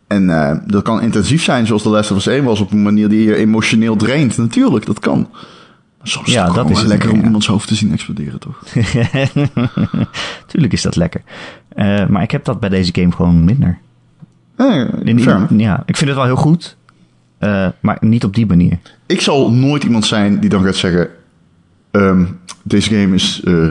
[0.06, 2.82] En eh, dat kan intensief zijn, zoals The Last of Us 1 was, op een
[2.82, 4.36] manier die je emotioneel draint.
[4.38, 5.28] Natuurlijk, dat kan.
[5.98, 7.24] Maar soms Ja, is dat is het lekker om ja.
[7.24, 8.62] iemands hoofd te zien exploderen, toch?
[10.46, 11.22] Tuurlijk is dat lekker.
[11.68, 13.78] Eh, maar ik heb dat bij deze game gewoon minder.
[14.56, 16.76] Eh, In- ja, ik vind het wel heel goed.
[17.40, 18.78] Eh, maar niet op die manier.
[19.06, 21.08] Ik zal nooit iemand zijn die dan gaat zeggen...
[21.90, 22.24] ehm,
[22.62, 23.68] deze game is eh,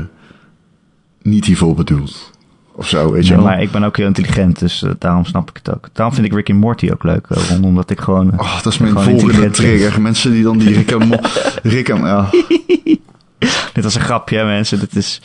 [1.22, 2.32] niet hiervoor bedoeld.
[2.72, 3.44] Of zo, weet je wel.
[3.44, 5.90] maar ik ben ook heel intelligent, dus eh, daarom snap ik het ook.
[5.94, 7.28] Daarom vind ik Rick and Morty ook leuk.
[7.62, 8.40] omdat ik gewoon...
[8.40, 10.02] Oh, dat is mijn volgende trigger.
[10.02, 11.20] Mensen die dan die Rick en...
[11.74, 12.30] Rick en ja.
[13.74, 14.80] Dit was een grapje, hè, mensen.
[14.80, 15.22] Dit is,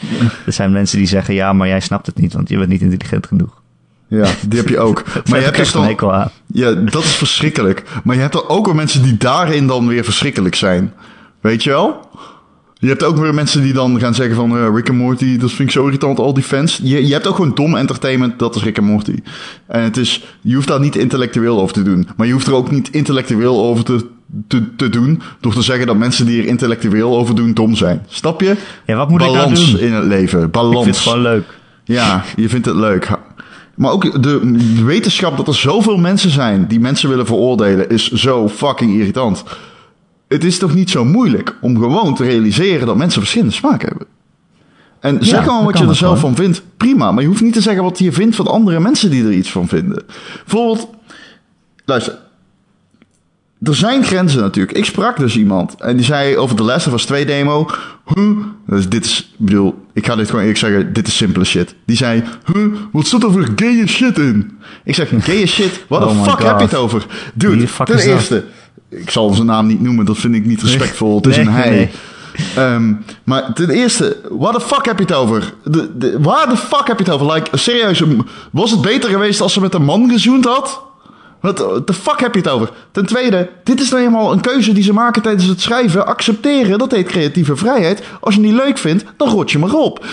[0.46, 2.80] er zijn mensen die zeggen, ja, maar jij snapt het niet, want je bent niet
[2.80, 3.62] intelligent genoeg.
[4.08, 5.02] Ja, die heb je ook.
[5.06, 6.12] Maar je heb hebt ik dus dan...
[6.12, 6.30] aan.
[6.46, 7.82] Ja, dat is verschrikkelijk.
[8.04, 10.92] Maar je hebt er ook weer mensen die daarin dan weer verschrikkelijk zijn.
[11.40, 12.08] Weet je wel?
[12.84, 15.52] Je hebt ook weer mensen die dan gaan zeggen van eh, Rick and Morty, dat
[15.52, 16.80] vind ik zo irritant, al die fans.
[16.82, 19.18] Je, je hebt ook gewoon dom entertainment, dat is Rick and Morty.
[19.66, 22.08] En het is, je hoeft daar niet intellectueel over te doen.
[22.16, 24.06] Maar je hoeft er ook niet intellectueel over te,
[24.48, 28.02] te, te doen, door te zeggen dat mensen die er intellectueel over doen dom zijn.
[28.08, 28.56] Snap je?
[28.86, 29.80] Ja, wat moet ik nou Balans doen?
[29.80, 30.42] in het leven.
[30.42, 30.84] Ik Balans.
[30.84, 31.44] vind het gewoon leuk.
[31.84, 33.08] Ja, je vindt het leuk.
[33.76, 38.48] Maar ook de wetenschap dat er zoveel mensen zijn die mensen willen veroordelen, is zo
[38.48, 39.44] fucking irritant.
[40.28, 44.06] Het is toch niet zo moeilijk om gewoon te realiseren dat mensen verschillende smaken hebben.
[45.00, 46.62] En zeg gewoon wat je er zelf van vindt.
[46.76, 49.32] Prima, maar je hoeft niet te zeggen wat je vindt van andere mensen die er
[49.32, 50.02] iets van vinden.
[50.44, 50.88] Bijvoorbeeld,
[51.84, 52.18] luister.
[53.64, 54.76] Er zijn grenzen natuurlijk.
[54.78, 57.70] Ik sprak dus iemand en die zei over de Last of Us 2 demo.
[58.14, 58.30] Huh?
[58.66, 61.74] Dus dit is, ik bedoel, ik ga dit gewoon eerlijk zeggen, dit is simpele shit.
[61.86, 62.66] Die zei, huh?
[62.92, 64.58] Wat staat er voor gay shit in?
[64.84, 65.84] Ik zeg, gay shit?
[65.88, 67.06] De Oh my fuck heb je het over?
[67.34, 68.44] Dude, ten eerste,
[68.88, 71.16] ik zal zijn naam niet noemen, dat vind ik niet respectvol.
[71.16, 71.70] Het is Nee, een hij.
[71.70, 71.90] nee.
[72.56, 72.92] Ehm,
[73.24, 75.54] maar ten eerste, waar de fuck heb je het over?
[75.64, 77.32] De, de, waar de fuck heb je het over?
[77.32, 78.02] Like, serieus,
[78.50, 80.82] was het beter geweest als ze met een man gezoend had?
[81.44, 82.70] Wat de fuck heb je het over?
[82.90, 86.06] Ten tweede, dit is nou eenmaal een keuze die ze maken tijdens het schrijven.
[86.06, 88.02] Accepteren, dat heet creatieve vrijheid.
[88.20, 90.06] Als je het niet leuk vindt, dan rot je maar op.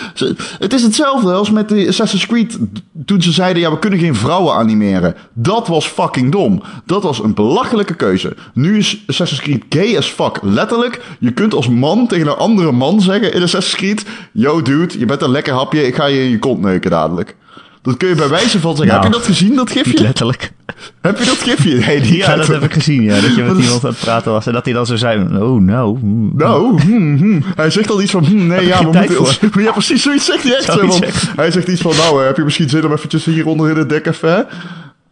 [0.58, 2.58] Het is hetzelfde als met de Assassin's Creed
[3.04, 3.62] toen ze zeiden...
[3.62, 5.14] ja, we kunnen geen vrouwen animeren.
[5.32, 6.62] Dat was fucking dom.
[6.86, 8.36] Dat was een belachelijke keuze.
[8.54, 10.38] Nu is Assassin's Creed gay as fuck.
[10.42, 14.04] Letterlijk, je kunt als man tegen een andere man zeggen in Assassin's Creed...
[14.32, 17.36] Yo dude, je bent een lekker hapje, ik ga je in je kont neuken dadelijk.
[17.82, 18.94] Dat kun je bij wijze van zeggen.
[18.94, 20.02] Nou, heb je dat gezien, dat Niet gifje?
[20.02, 20.52] letterlijk.
[21.00, 21.74] Heb je dat gifje?
[21.74, 23.20] Nee, die Ja, dat heb ik gezien, ja.
[23.20, 25.60] Dat je met iemand aan het praten was en dat hij dan zo zei, oh
[25.60, 25.96] no.
[26.00, 26.30] hmm.
[26.36, 27.44] Nou, hmm, hmm.
[27.56, 29.18] hij zegt al iets van, hmm, nee, ja, we moeten...
[29.18, 30.64] ons- Ja, precies, zoiets zegt hij echt.
[30.64, 31.04] Zo, want
[31.36, 33.76] hij zegt iets van, nou, eh, heb je misschien zin om eventjes hier onder in
[33.76, 34.06] het dek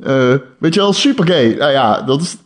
[0.03, 1.55] eh, weet je wel, super gay.
[1.59, 2.37] Nou ja, dat is,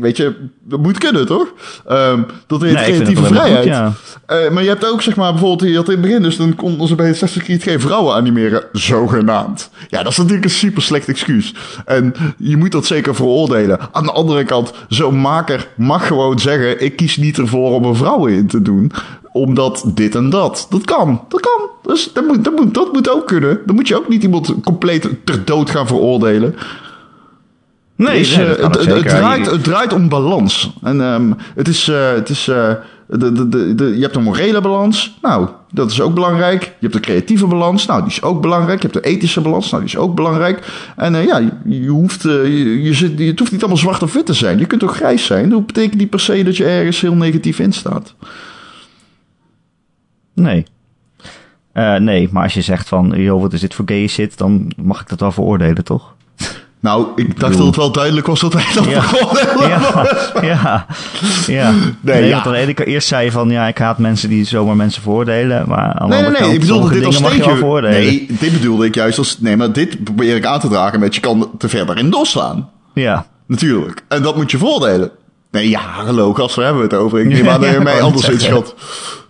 [0.00, 1.52] weet je, dat moet kunnen, toch?
[1.86, 3.76] Ehm, dat Nee, het creatieve vrijheid.
[3.76, 6.36] goed, Eh, maar je hebt ook, zeg maar, bijvoorbeeld, je had in het begin, dus
[6.36, 9.70] dan konden ze bij Assassin's Creed geen vrouwen animeren, zogenaamd.
[9.88, 11.54] Ja, dat is natuurlijk een super slecht excuus.
[11.84, 13.78] En je moet dat zeker veroordelen.
[13.92, 17.96] Aan de andere kant, zo'n maker mag gewoon zeggen, ik kies niet ervoor om er
[17.96, 18.92] vrouwen in te doen,
[19.32, 20.66] omdat dit en dat.
[20.70, 21.68] Dat kan, dat kan.
[21.82, 23.60] Dus dat moet, dat moet, dat moet ook kunnen.
[23.66, 26.54] Dan moet je ook niet iemand compleet ter dood gaan veroordelen.
[27.96, 30.72] Nee, Dus, nee, eh, het, het, draait, het draait om balans.
[30.82, 32.72] En ehm, het is, eh, het is eh,
[33.08, 35.18] de, de, de, de, je hebt een morele balans.
[35.22, 36.62] Nou, dat is ook belangrijk.
[36.62, 37.86] Je hebt een creatieve balans.
[37.86, 38.82] Nou, die is ook belangrijk.
[38.82, 39.70] Je hebt de ethische balans.
[39.70, 40.72] Nou, die is ook belangrijk.
[40.96, 44.26] En ja, je, je hoeft, je, je zit, het hoeft niet allemaal zwart of wit
[44.26, 44.58] te zijn.
[44.58, 45.48] Je kunt ook grijs zijn.
[45.48, 48.14] Dat betekent niet per se dat je ergens heel negatief in staat.
[50.34, 50.66] Nee.
[51.98, 55.00] Nee, maar als je zegt van, joh, wat is dit voor gay shit, dan mag
[55.00, 56.14] ik dat wel veroordelen, toch?
[56.84, 59.02] Nou, ik dacht dat het wel duidelijk was dat wij dat Ja.
[59.68, 60.86] Ja, ja,
[61.46, 61.70] ja.
[62.00, 62.30] Nee, Nee, ja.
[62.30, 65.92] want kant eerst zei je van, ja, ik haat mensen die zomaar mensen voordelen, maar
[65.94, 66.40] aan Nee, nee, andere nee.
[66.40, 67.56] kant, Ik bedoelde dit als steentje.
[67.56, 68.00] voordelen.
[68.00, 69.38] Nee, dit bedoelde ik juist als...
[69.40, 72.70] Nee, maar dit probeer ik aan te dragen met je kan te ver in doorslaan.
[72.94, 73.26] Ja.
[73.46, 74.04] Natuurlijk.
[74.08, 75.10] En dat moet je voordelen.
[75.50, 77.20] Nee, ja, hallo, gast, waar hebben we het over?
[77.20, 78.74] Ik neem aan dat je mij ik anders wou net inschat.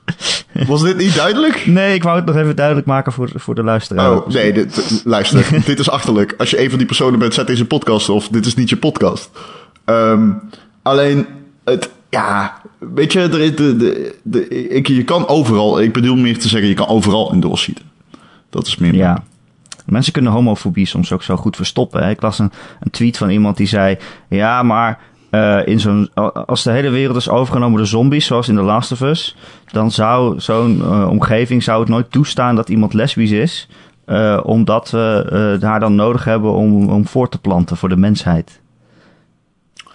[0.66, 1.66] Was dit niet duidelijk?
[1.66, 4.16] Nee, ik wou het nog even duidelijk maken voor, voor de luisteraar.
[4.16, 5.46] Oh, nee, dit, luister.
[5.66, 6.34] dit is achterlijk.
[6.38, 8.76] Als je een van die personen bent, zet deze podcast of dit is niet je
[8.76, 9.30] podcast.
[9.84, 10.30] Ehm,
[10.82, 11.26] Alleen,
[11.64, 16.38] het, ja, weet je, er de, de, de, ik, je kan overal, ik bedoel meer
[16.38, 17.84] te zeggen, je kan overal in doorschieten.
[18.50, 18.94] Dat is meer.
[18.94, 19.22] Ja.
[19.86, 22.02] Mensen kunnen homofobie soms ook zo goed verstoppen.
[22.02, 22.10] Hè?
[22.10, 23.96] Ik las een, een tweet van iemand die zei:
[24.28, 24.98] Ja, maar
[25.34, 26.10] uh, in zo'n,
[26.46, 29.36] als de hele wereld is overgenomen door zombies, zoals in The Last of Us,
[29.70, 33.68] dan zou zo'n uh, omgeving zou het nooit toestaan dat iemand lesbisch is,
[34.06, 38.62] uh, omdat we haar dan nodig hebben om, om voor te planten voor de mensheid.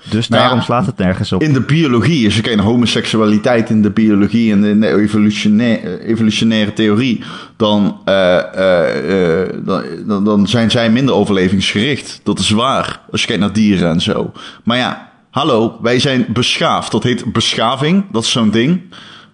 [0.09, 1.41] Dus Nou ja, daarom slaat het nergens op.
[1.41, 6.03] In de biologie, als je kijkt naar homoseksualiteit in de biologie en in de evolutionaire,
[6.03, 7.23] evolutionaire theorie,
[7.57, 12.19] dan, uh, uh, uh, dan, dan, dan zijn zij minder overlevingsgericht.
[12.23, 14.31] Dat is waar, als je kijkt naar dieren en zo.
[14.63, 16.91] Maar ja, hallo, wij zijn beschaafd.
[16.91, 18.81] Dat heet beschaving, dat is zo'n ding.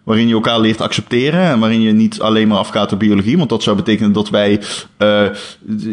[0.04, 3.38] Waarin je elkaar leert accepteren en waarin je niet alleen maar afgaat op biologie.
[3.38, 4.62] Want dat zou betekenen dat wij
[5.00, 5.26] uh,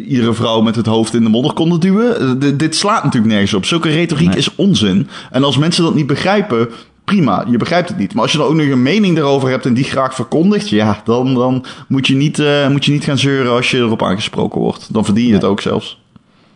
[0.08, 2.38] iedere vrouw met het hoofd in de modder konden duwen.
[2.38, 3.64] D dit slaat natuurlijk nergens op.
[3.64, 4.36] Zulke retoriek Nee.
[4.36, 5.08] is onzin.
[5.30, 6.68] En als mensen dat niet begrijpen,
[7.04, 8.14] prima, je begrijpt het niet.
[8.14, 11.00] Maar als je dan ook nog een mening erover hebt en die graag verkondigt, ja,
[11.04, 14.60] dan, dan moet, je niet, uh, moet je niet gaan zeuren als je erop aangesproken
[14.60, 14.92] wordt.
[14.92, 16.01] Dan verdien je het ook zelfs.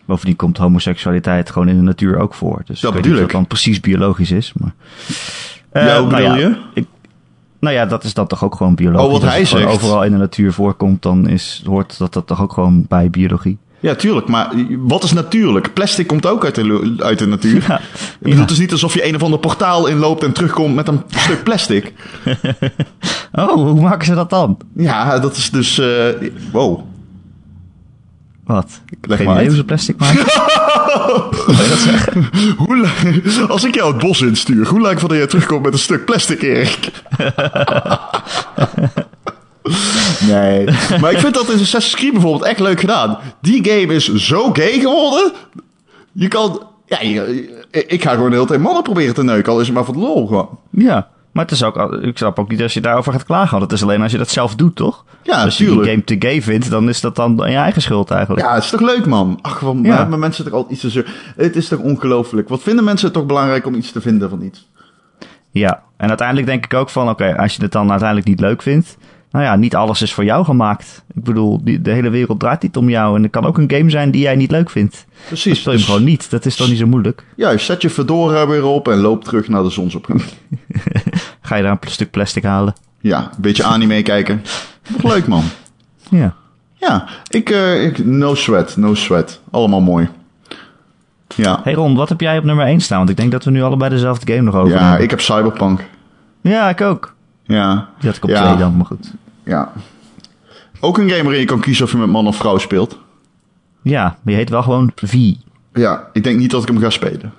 [0.07, 2.63] Bovendien komt homoseksualiteit gewoon in de natuur ook voor.
[2.65, 3.21] Dus Dat bedoel ik.
[3.21, 4.53] dat dan precies biologisch is.
[4.57, 4.75] Maar,
[5.71, 6.57] Eh, Ja, hoe nou bedoel je?
[6.75, 6.87] Ik,
[7.61, 9.07] nou ja, dat is dan toch ook gewoon biologisch.
[9.07, 9.67] Oh, wat Als hij het zegt.
[9.67, 13.59] overal in de natuur voorkomt, dan is, hoort dat, dat toch ook gewoon bij biologie.
[13.81, 14.29] Ja, tuurlijk.
[14.29, 15.73] Maar wat is natuurlijk?
[15.75, 17.65] Plastic komt ook uit de, uit de natuur.
[17.69, 20.75] Ja, Ik bedoel, Het is niet alsof je een of ander portaal inloopt en terugkomt
[20.75, 21.93] met een stuk plastic.
[23.33, 24.59] Oh, hoe maken ze dat dan?
[24.75, 25.79] Ja, dat is dus...
[25.79, 26.07] eh
[26.53, 26.81] wow.
[28.47, 28.80] Wat?
[29.03, 29.47] Leg Geen maar idee uit.
[29.47, 30.24] hoe ze plastic maken?
[32.66, 35.72] Hoe li- als ik jou het bos instuur, hoe lijkt het dat jij terugkomt met
[35.72, 36.78] een stuk plastic, Erik?
[40.28, 40.64] nee.
[41.01, 43.18] Maar ik vind dat in Assassin's Creed bijvoorbeeld echt leuk gedaan.
[43.40, 45.32] Die game is zo gay geworden.
[46.12, 46.62] Je kan...
[46.86, 49.53] Ja, je- ik ga gewoon de hele tijd mannen proberen te neuken.
[49.53, 50.59] Al is het maar voor de lol gewoon.
[50.70, 53.51] ja, maar het is ook, ik snap ook niet als je daarover gaat klagen.
[53.51, 55.05] Want het is alleen als je dat zelf doet, toch?
[55.22, 58.11] Ja, als je die game te gay vindt, dan is dat dan je eigen schuld
[58.11, 58.47] eigenlijk.
[58.47, 59.39] Ja, het is toch leuk, man?
[59.43, 59.97] Ach, van, Ja.
[59.97, 61.12] hebben mensen toch altijd iets te zeuren.
[61.37, 62.49] Het is toch ongelooflijk.
[62.49, 64.68] Wat vinden mensen het toch belangrijk om iets te vinden van iets?
[65.51, 68.62] Ja, en uiteindelijk denk ik ook van, oké, als je het dan uiteindelijk niet leuk
[68.62, 68.97] vindt,
[69.31, 71.05] nou ja, niet alles is voor jou gemaakt.
[71.14, 73.70] Ik bedoel, die, de hele wereld draait niet om jou en er kan ook een
[73.70, 75.07] game zijn die jij niet leuk vindt.
[75.27, 75.45] Precies.
[75.45, 76.31] Dan speel je hem dus- gewoon niet.
[76.31, 77.24] Dat is toch niet zo moeilijk?
[77.37, 80.22] Juist, zet je fedora weer op en loop terug naar de zonsopgang.
[81.41, 82.74] Ga je daar een stuk plastic halen?
[83.01, 84.43] Ja, een beetje anime kijken.
[84.89, 85.45] Nog leuk, man.
[86.11, 86.35] Ja.
[86.74, 89.41] Ja, ik, eh, ik, no sweat, no sweat.
[89.51, 90.09] Allemaal mooi.
[91.35, 92.99] Ja, Hey Ron, wat heb jij op nummer 1 staan?
[92.99, 95.03] Want ik denk dat we nu allebei dezelfde game nog over ja hebben.
[95.05, 95.85] ik heb Cyberpunk.
[96.41, 97.14] Ja, ik ook.
[97.47, 98.44] Ja, Die had ik op Ja.
[98.47, 99.12] 2 dan, maar goed.
[99.44, 99.72] ja.
[100.80, 102.99] Ook een game waarin je kan kiezen of je met man of vrouw speelt.
[103.82, 105.32] Ja, maar je heet wel gewoon V.
[105.72, 107.32] Ja, ik denk niet dat ik hem ga spelen.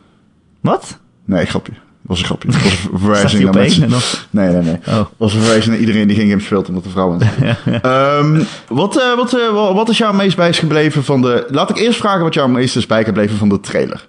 [0.61, 0.99] Wat?
[1.25, 1.71] Nee, grapje.
[1.73, 2.51] Dat was een grapje.
[2.51, 3.89] Dat was een verwijzing naar mensen.
[4.29, 4.77] Nee, nee, nee.
[4.87, 5.05] Oh.
[5.17, 7.57] Was een verwijzing naar iedereen die geen game speelt omdat de vrouw in zit.
[7.81, 11.47] Ehm, wat, eh, wat, eh, wa- wat is jou meest bijgebleven van de...
[11.49, 14.07] Laat ik eerst vragen wat jou meest is bijgebleven van de trailer.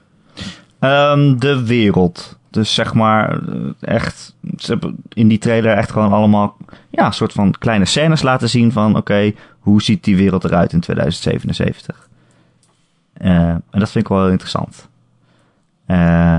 [0.79, 2.38] Ehm, de wereld.
[2.51, 6.57] Dus zeg maar, eh, echt, ze hebben in die trailer echt gewoon allemaal,
[6.91, 10.73] ja, een soort van kleine scènes laten zien van, oké, hoe ziet die wereld eruit
[10.73, 12.09] in 2077?
[13.13, 14.89] Eh, en dat vind ik wel heel interessant.
[15.87, 16.39] Eh,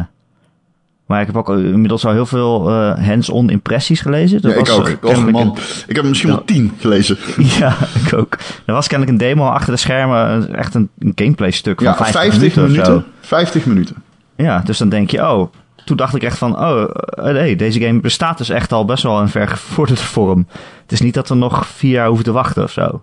[1.06, 4.42] maar ik heb ook inmiddels al heel veel hands-on impressies gelezen.
[4.42, 4.98] Dat Ja, ik was, ook.
[5.02, 5.58] kennelijk man, een-
[5.88, 7.18] ik heb misschien wel tien gelezen.
[7.60, 8.38] ja, ik ook.
[8.66, 11.96] Er was kennelijk een demo achter de schermen, echt een, een gameplay stuk van Ja,
[11.96, 12.86] 50, 50 minuten, minuten.
[12.86, 13.04] zo.
[13.28, 13.96] 50 minuten.
[14.36, 15.52] Ja, dus dan denk je, oh,
[15.90, 19.04] toen dacht ik echt van, oh, eh, nee, deze game bestaat dus echt al best
[19.04, 20.48] wel in vergevorderde vorm.
[20.82, 23.02] Het is niet dat we nog vier jaar hoeven te wachten of zo.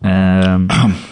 [0.00, 0.60] Ehm,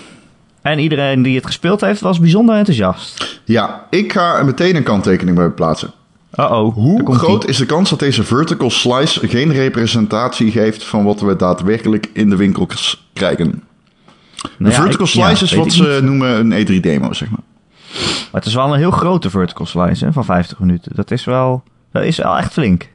[0.63, 3.41] en iedereen die het gespeeld heeft, was bijzonder enthousiast.
[3.45, 5.93] Ja, ik ga er meteen een kanttekening bij plaatsen.
[6.35, 10.85] Uh-oh, Hoe daar komt groot is de kans dat deze vertical slice geen representatie geeft
[10.85, 13.51] van wat we daadwerkelijk in de winkels krijgen?
[13.51, 16.03] De Nou ja, vertical ik- ja, slice is wat ze niet.
[16.03, 17.41] noemen een E3-demo, zeg maar.
[18.33, 20.93] Maar het is wel een heel grote vertical slice hè, van 50 minuten.
[20.95, 22.89] Dat is wel, dat is wel echt flink.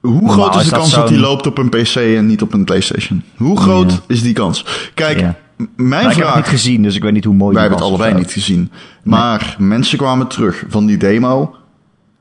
[0.00, 2.42] Hoe Normaal groot is is de kans dat die loopt op een PC en niet
[2.42, 3.22] op een PlayStation?
[3.36, 3.98] Hoe groot Ja.
[4.06, 4.64] is die kans?
[4.94, 5.34] Kijk, Ja.
[5.56, 6.36] mijn Maar ik heb het vraag.
[6.36, 8.70] niet gezien, dus ik weet niet hoe mooi Wij hebben het allebei niet gezien.
[9.02, 11.56] Maar mensen kwamen terug van die demo.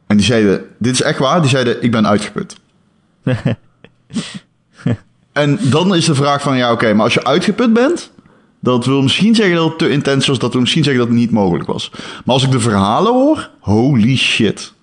[0.08, 1.42] En die zeiden: Dit is echt waar.
[1.42, 2.56] Die zeiden: Ik ben uitgeput.
[5.32, 8.12] en dan is de vraag: van ja, oké, maar als je uitgeput bent.
[8.64, 10.40] Dat wil misschien zeggen dat het te intens was.
[10.40, 11.92] Dat wil misschien zeggen dat het niet mogelijk was.
[11.92, 13.50] Maar als ik de verhalen hoor.
[13.60, 14.74] Holy shit.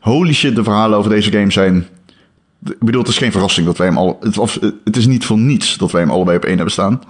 [0.00, 1.86] Holy shit, de verhalen over deze game zijn.
[2.64, 4.18] Ik bedoel, het is geen verrassing dat wij hem al.
[4.20, 4.36] Het,
[4.84, 7.02] het is niet voor niets dat wij hem allebei op één hebben staan.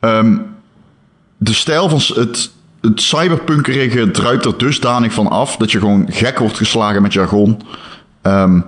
[0.00, 0.38] Ehm,
[1.36, 2.50] de stijl van het,
[2.80, 7.60] het cyberpunkerige druipt er dusdanig van af dat je gewoon gek wordt geslagen met jargon.
[8.22, 8.60] Ehm,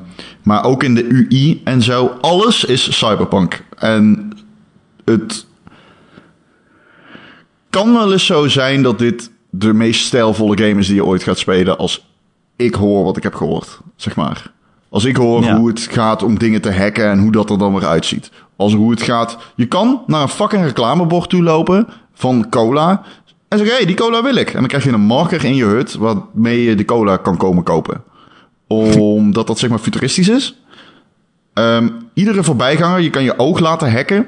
[0.42, 3.64] maar ook in de UI en zo, alles is cyberpunk.
[3.76, 4.30] En
[5.04, 5.48] het
[7.70, 11.22] kan wel eens zo zijn dat dit de meest stijlvolle game is die je ooit
[11.22, 12.08] gaat spelen als
[12.56, 14.52] ik hoor wat ik heb gehoord, zeg maar.
[14.88, 15.56] Als ik hoor Ja.
[15.56, 18.30] hoe het gaat om dingen te hacken en hoe dat er dan weer uitziet.
[18.56, 19.38] Als hoe het gaat.
[19.54, 23.02] Je kan naar een fucking reclamebord toe lopen van cola.
[23.48, 24.48] En zeggen, hé, hey, die cola wil ik.
[24.48, 27.62] En dan krijg je een marker in je hut waarmee je de cola kan komen
[27.62, 28.02] kopen.
[28.68, 30.58] Omdat dat zeg maar futuristisch is.
[31.54, 34.26] Ehm, iedere voorbijganger, je kan je oog laten hacken.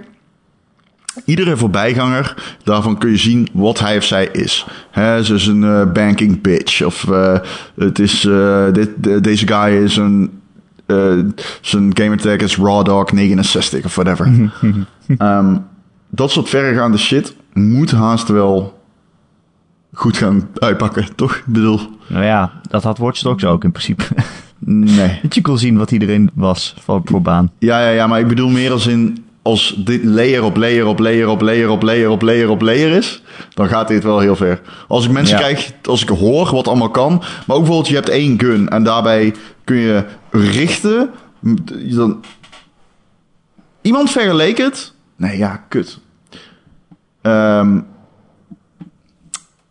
[1.25, 4.67] Iedere voorbijganger, daarvan kun je zien wat hij of zij is.
[4.91, 6.83] Hè, ze is een eh, banking bitch.
[6.83, 7.39] Of eh,
[7.77, 10.31] het is, eh, dit, de- deze guy is een...
[11.61, 14.51] zijn gamertag is Raw Dog 69 of whatever.
[15.19, 15.57] Ehm,
[16.11, 18.81] dat soort verregaande shit moet haast wel
[19.93, 21.35] goed gaan uitpakken, toch?
[21.37, 24.05] Ik bedoel, Nou ja, dat had Watch Dogs ook in principe.
[24.59, 25.19] nee.
[25.23, 27.51] dat je kon zien wat iedereen was voor, voor baan.
[27.59, 29.25] Ja, ja, ja, maar ik bedoel meer als in...
[29.43, 32.97] Als dit layer op layer op layer op layer op layer op layer op layer
[32.97, 33.23] is...
[33.55, 34.61] dan gaat dit wel heel ver.
[34.89, 35.43] Als ik mensen Ja.
[35.43, 37.13] krijg, als ik hoor wat allemaal kan...
[37.19, 38.69] maar ook bijvoorbeeld je hebt één gun...
[38.69, 39.35] en daarbij
[39.65, 41.11] kun je richten...
[41.95, 42.25] Dan...
[43.81, 44.93] Iemand vergeleek het...
[45.17, 45.99] Nee, ja, kut.
[47.23, 47.81] Ehm,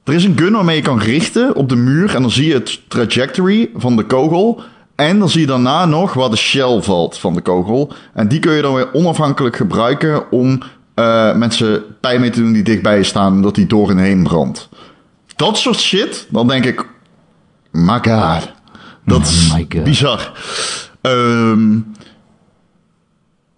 [0.04, 2.16] er is een gun waarmee je kan richten op de muur...
[2.16, 4.62] en dan zie je het trajectory van de kogel...
[4.96, 7.94] En dan zie je daarna nog waar de shell valt van de kogel.
[8.14, 10.62] En die kun je dan weer onafhankelijk gebruiken om
[10.94, 14.24] eh, mensen pijn mee te doen die dichtbij je staan, omdat die door en heen
[14.24, 14.70] brandt.
[15.36, 16.86] Dat soort shit, dan denk ik,
[17.72, 18.52] my god.
[19.06, 19.84] Dat is Oh God.
[19.84, 20.32] bizar.
[21.02, 21.80] Ehm,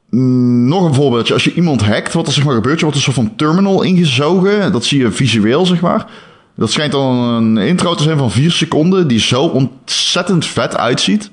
[0.09, 1.34] mm, nog een voorbeeldje.
[1.34, 3.81] Als je iemand hackt, wat er zeg maar gebeurt, je wordt een soort van terminal
[3.81, 4.71] ingezogen.
[4.71, 6.07] Dat zie je visueel, zeg maar.
[6.56, 11.32] Dat schijnt dan een intro te zijn van vier seconden, die zo ontzettend vet uitziet.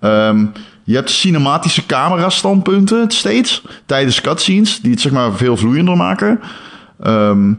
[0.00, 0.46] Ehm,
[0.84, 6.40] je hebt cinematische camera standpunten steeds tijdens cutscenes, die het zeg maar veel vloeiender maken.
[7.00, 7.52] Ehm,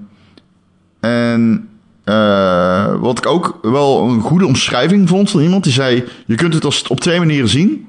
[0.99, 1.69] en
[2.03, 6.53] eh, wat ik ook wel een goede omschrijving vond van iemand die zei: Je kunt
[6.53, 7.87] het als, op twee manieren zien.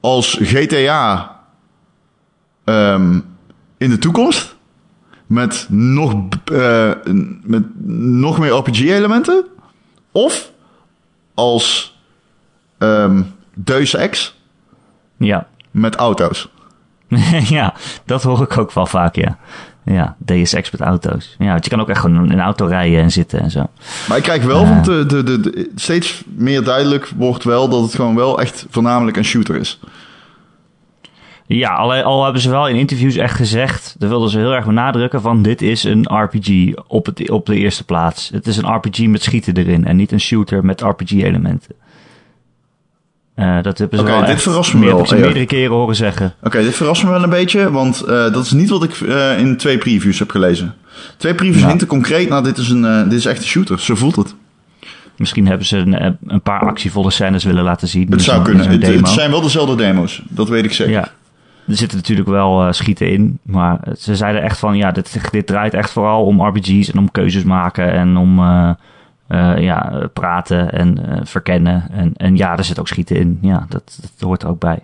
[0.00, 1.36] Als GTA
[2.64, 3.20] ehm,
[3.78, 4.56] in de toekomst.
[5.28, 6.14] Met nog,
[6.52, 6.90] eh,
[7.42, 9.44] met nog meer RPG-elementen.
[10.12, 10.50] Of
[11.34, 11.98] als
[12.78, 13.22] ehm
[13.54, 14.36] Deus Ex
[15.16, 15.46] Ja.
[15.70, 16.48] met auto's.
[17.48, 17.74] ja,
[18.04, 19.38] dat hoor ik ook wel vaak, ja.
[19.84, 21.34] Ja, Deus Ex met auto's.
[21.38, 23.66] Ja, want je kan ook echt gewoon in een auto rijden en zitten en zo.
[24.08, 28.14] Maar ik krijg wel de, de, de- steeds meer duidelijk wordt wel dat het gewoon
[28.14, 29.80] wel echt voornamelijk een shooter is.
[31.48, 34.66] Ja, al, al hebben ze wel in interviews echt gezegd, daar wilden ze heel erg
[34.66, 38.30] benadrukken van dit is een RPG op, het, op de eerste plaats.
[38.32, 41.74] Het is een RPG met schieten erin en niet een shooter met RPG-elementen.
[43.34, 45.14] Eh, dat hebben ze Oké, wel dit verrast me wel, ja.
[45.14, 46.34] meerdere keren horen zeggen.
[46.42, 49.38] Oké, dit verrast me wel een beetje, want eh, dat is niet wat ik eh,
[49.38, 50.74] in twee previews heb gelezen.
[51.16, 51.68] Twee previews Ja.
[51.68, 54.34] hinten concreet, nou dit is, een, dit is echt een shooter, zo voelt het.
[55.16, 58.02] Misschien hebben ze een, een paar actievolle scènes willen laten zien.
[58.02, 58.68] Het in zou kunnen.
[58.68, 60.92] Het, het zijn wel dezelfde demo's, dat weet ik zeker.
[60.92, 61.08] Ja,
[61.68, 63.38] er zitten natuurlijk wel eh, schieten in.
[63.42, 67.10] Maar ze zeiden echt van, ja, dit, dit draait echt vooral om RPG's en om
[67.10, 68.70] keuzes maken en om eh,
[69.26, 72.12] eh, ja, praten en verkennen.
[72.16, 73.38] En, ja, er zit ook schieten in.
[73.42, 74.82] Ja, dat, hoort er ook bij.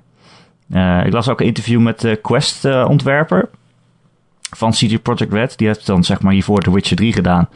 [1.05, 3.49] Ik las ook een interview met de Quest-ontwerper
[4.51, 5.59] van CD Projekt Red.
[5.59, 7.49] Die heeft dan zeg maar hiervoor The Witcher 3 gedaan.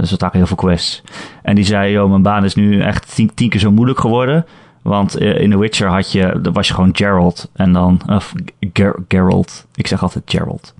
[0.00, 1.02] Dus dat waren heel veel quests.
[1.42, 4.46] En die zei, joh, mijn baan is nu echt tien, tien keer zo moeilijk geworden.
[4.84, 8.32] Want eh, in The Witcher had je, was je gewoon Geralt en dan, of
[8.72, 9.66] Ger- Geralt.
[9.74, 10.74] Ik zeg altijd Geralt.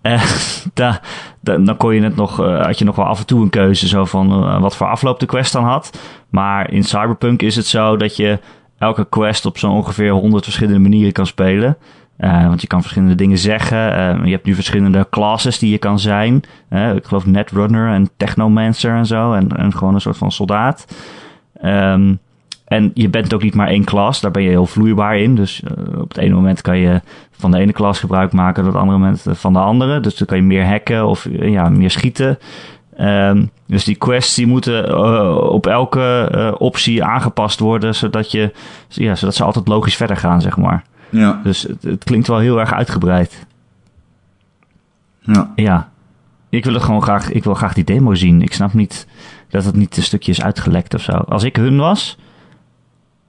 [0.00, 0.22] Eh,
[0.74, 1.00] da,
[1.40, 3.50] da- dan kon je het nog, eh, had je nog wel af en toe een
[3.50, 5.98] keuze zo van eh, wat voor afloop de quest dan had.
[6.28, 8.38] Maar in Cyberpunk is het zo dat je
[8.78, 11.76] elke quest op zo'n ongeveer 100 verschillende manieren kan spelen.
[12.16, 13.96] Eh, want je kan verschillende dingen zeggen.
[13.96, 16.42] Eh, je hebt nu verschillende classes die je kan zijn.
[16.68, 19.32] Eh, ik geloof Netrunner en Technomancer en zo.
[19.32, 20.86] En, en gewoon een soort van soldaat.
[21.60, 22.14] Ehm,
[22.64, 24.20] en je bent ook niet maar één klas.
[24.20, 25.34] Daar ben je heel vloeibaar in.
[25.34, 27.00] Dus eh, op het ene moment kan je
[27.30, 28.62] van de ene klas gebruik maken.
[28.62, 30.00] Op het andere moment eh, van de andere.
[30.00, 32.38] Dus dan kan je meer hacken of eh, ja, meer schieten.
[32.96, 34.98] Ehm, dus die quests die moeten
[35.50, 37.94] op elke optie aangepast worden.
[37.94, 38.52] Zodat, je,
[38.88, 40.84] ja, zodat ze altijd logisch verder gaan, zeg maar.
[41.10, 43.46] Ja, Dus het, het klinkt wel heel erg uitgebreid.
[45.20, 45.52] ja.
[45.54, 45.90] Ja,
[46.48, 48.42] ik wil het gewoon graag, ik wil graag die demo zien.
[48.42, 49.06] Ik snap niet
[49.48, 51.12] dat het niet een stukje is uitgelekt of zo.
[51.12, 52.18] Als ik hun was,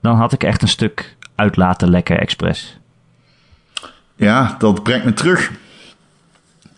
[0.06, 2.78] dan had ik echt een stuk uit laten lekken expres.
[4.16, 5.50] ja, dat brengt me terug.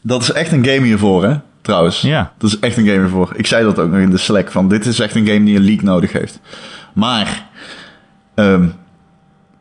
[0.02, 1.36] Dat is echt een game hiervoor, hè?
[1.68, 2.00] trouwens.
[2.00, 2.32] Ja.
[2.38, 3.32] Dat is echt een game ervoor.
[3.36, 5.56] Ik zei dat ook nog in de Slack, van dit is echt een game die
[5.56, 6.40] een leak nodig heeft.
[6.92, 7.46] Maar,
[8.34, 8.68] ehm,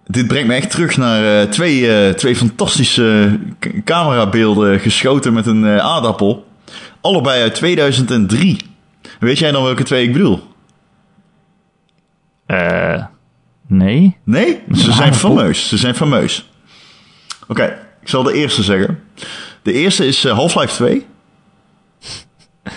[0.05, 3.39] dit brengt me echt terug naar eh, twee, eh, twee fantastische
[3.84, 6.47] camerabeelden geschoten met een eh, aardappel.
[7.01, 8.57] Allebei uit 2003.
[9.20, 10.43] Weet jij dan welke twee ik bedoel?
[12.45, 13.03] Eh,
[13.68, 14.18] nee?
[14.24, 14.59] Nee?
[14.72, 15.36] Ze zijn aardappel?
[15.36, 15.68] fameus.
[15.68, 16.49] Ze zijn fameus.
[17.47, 18.99] Oké, ik zal de eerste zeggen.
[19.61, 21.05] De eerste is eh, Half-Life 2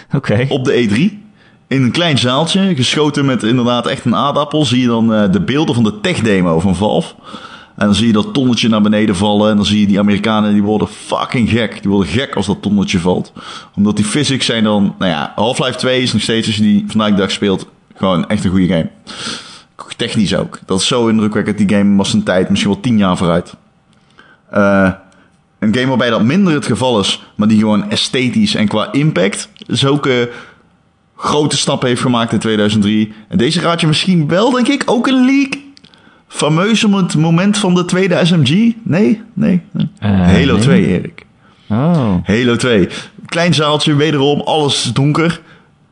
[0.17, 0.47] Oké.
[0.49, 1.29] op de E3.
[1.69, 5.41] In een klein zaaltje, geschoten met inderdaad echt een aardappel, zie je dan eh, de
[5.41, 7.15] beelden van de tech-demo van Valve.
[7.77, 9.51] En dan zie je dat tonnetje naar beneden vallen.
[9.51, 11.83] En dan zie je die Amerikanen, die worden fucking gek.
[11.83, 13.33] Die worden gek als dat tonnetje valt.
[13.77, 14.95] Omdat die physics zijn dan...
[14.99, 17.67] Nou ja, Half-Life 2 is nog steeds, als je die vandaag de dag speelt,
[17.97, 18.91] gewoon echt een goede game.
[19.97, 20.59] Technisch ook.
[20.67, 21.59] Dat is zo indrukwekkend.
[21.59, 23.55] Die game was zijn tijd misschien wel tien jaar vooruit.
[24.51, 24.91] Eh,
[25.59, 29.49] een game waarbij dat minder het geval is, maar die gewoon esthetisch en qua impact
[29.67, 30.31] zulke
[31.17, 33.13] grote stappen heeft gemaakt in 2003.
[33.29, 35.59] En deze raad je misschien wel, denk ik, ook een leak.
[36.29, 38.49] Fameus om het moment van de tweede SMG?
[38.49, 39.23] Nee, nee.
[39.71, 39.89] nee.
[39.99, 40.63] Eh, Halo nee.
[40.63, 41.27] 2, Erik.
[41.69, 42.15] Oh.
[42.23, 42.89] Halo 2.
[43.27, 45.41] Klein zaaltje, wederom, alles donker.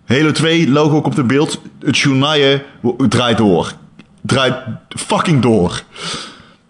[0.07, 1.61] Halo 2, logo op de beeld.
[1.81, 2.65] Het journaille
[3.09, 3.73] draait door.
[4.21, 4.55] Draait
[4.89, 5.83] fucking door.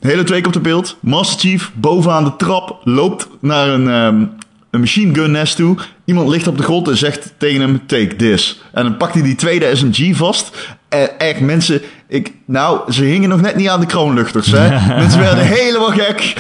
[0.01, 0.97] Halo 2 komt op beeld.
[1.01, 4.25] Master Chief bovenaan de trap loopt naar een, ehm,
[4.71, 5.77] een machine gun nest toe.
[6.05, 8.63] Iemand ligt op de grond en zegt tegen hem: Take this.
[8.73, 10.77] En dan pakt hij die tweede SMG vast.
[10.89, 14.51] En echt, mensen, ik, nou, ze hingen nog net niet aan de kroonluchters.
[14.51, 14.69] Hè?
[15.03, 16.35] mensen werden helemaal gek.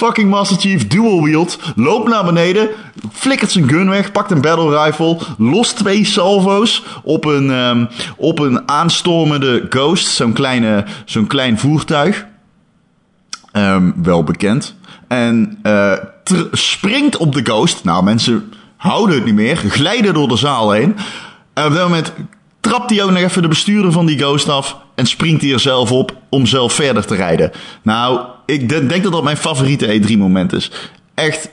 [0.00, 1.58] Fucking Master Chief dual wield.
[1.76, 2.68] Loopt naar beneden.
[3.12, 4.12] Flikkert zijn gun weg.
[4.12, 5.18] Pakt een battle rifle.
[5.38, 7.86] Lost twee salvo's op een, ehm,
[8.16, 10.06] op een aanstormende Ghost.
[10.06, 12.26] Zo'n kleine, zo'n klein voertuig.
[13.52, 14.74] Ehm, wel bekend.
[15.08, 15.92] En eh,
[16.52, 17.84] springt op de Ghost.
[17.84, 19.56] Nou, mensen houden het niet meer.
[19.56, 20.96] Glijden door de zaal heen.
[21.54, 22.12] En op dat moment
[22.60, 24.76] trapt hij ook nog even de bestuurder van die Ghost af.
[24.94, 27.50] En springt hij er zelf op om zelf verder te rijden.
[27.82, 30.70] Nou, ik de- denk dat dat mijn favoriete E3-moment is.
[31.14, 31.50] Echt.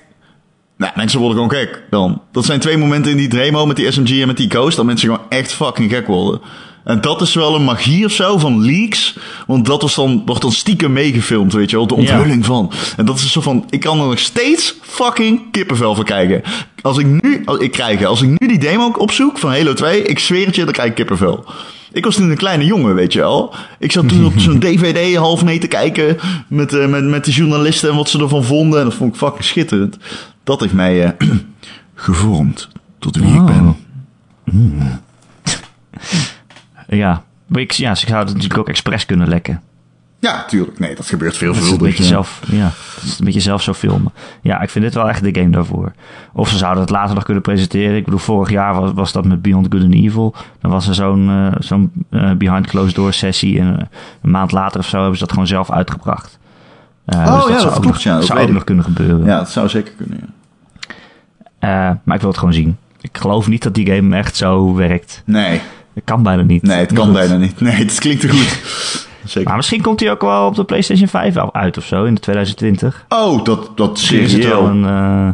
[0.77, 2.21] Nou, mensen worden gewoon gek dan.
[2.31, 4.75] Dat zijn twee momenten in die demo met die SMG en met die Ghost.
[4.75, 6.41] Dat mensen gewoon echt fucking gek worden.
[6.87, 9.17] En dat is wel een magie of zo van leaks.
[9.47, 11.87] Want dat was dan, wordt dan stiekem meegefilmd, weet je wel.
[11.87, 12.71] De onthulling van.
[12.97, 16.41] En dat is zo van, ik kan er nog steeds fucking kippenvel van kijken.
[16.81, 20.01] Als ik nu, als ik krijg, als ik nu die demo opzoek van Halo 2,
[20.01, 21.45] ik zweer het je, dan krijg ik kippenvel.
[21.91, 23.53] Ik was toen een kleine jongen, weet je wel.
[23.79, 26.17] Ik zat toen op zo'n DVD half mee te kijken
[26.47, 28.79] met, eh, met, met de journalisten en wat ze ervan vonden.
[28.79, 29.97] En dat vond ik fucking schitterend.
[30.43, 31.29] Dat heeft mij eh,
[31.95, 32.69] gevormd
[32.99, 33.45] tot wie ik Oh.
[33.45, 33.75] ben.
[36.87, 37.23] Ja.
[37.51, 39.61] Ik, ja, ze zouden het natuurlijk ook expres kunnen lekken.
[40.19, 40.79] Ja, tuurlijk.
[40.79, 41.85] Nee, dat gebeurt veel Dat is een veel.
[41.85, 42.63] beetje zelf, ja,
[42.95, 44.11] dat is een beetje zelf zo filmen.
[44.41, 45.91] Ja, ik vind dit wel echt de game daarvoor.
[46.33, 47.95] Of ze zouden het later nog kunnen presenteren.
[47.95, 50.35] Ik bedoel, vorig jaar was, was dat met Beyond Good and Evil.
[50.61, 53.59] Dan was er zo'n eh, zo'n eh, behind closed door sessie.
[53.59, 53.85] En eh,
[54.21, 56.39] een maand later of zo hebben ze dat gewoon zelf uitgebracht.
[57.05, 58.53] Oh, dus ja, zou dat klopt, nog- ja, dat zou ook ik.
[58.53, 59.25] nog kunnen gebeuren.
[59.25, 60.19] Ja, dat zou zeker kunnen.
[61.59, 61.99] Ja.
[62.03, 62.77] Maar ik wil het gewoon zien.
[63.01, 65.21] Ik geloof niet dat die game echt zo werkt.
[65.25, 65.61] Nee,
[65.97, 66.61] Dat kan bijna niet.
[66.63, 67.59] nee, het kan bijna niet.
[67.61, 68.61] Nee, het klinkt te goed.
[69.25, 69.47] Zeker.
[69.47, 72.13] Maar misschien komt hij ook wel op de PlayStation 5 al uit of zo in
[72.13, 73.05] de 2020.
[73.09, 74.65] Oh, dat, dat is het wel serieel.
[74.67, 75.29] een, eh,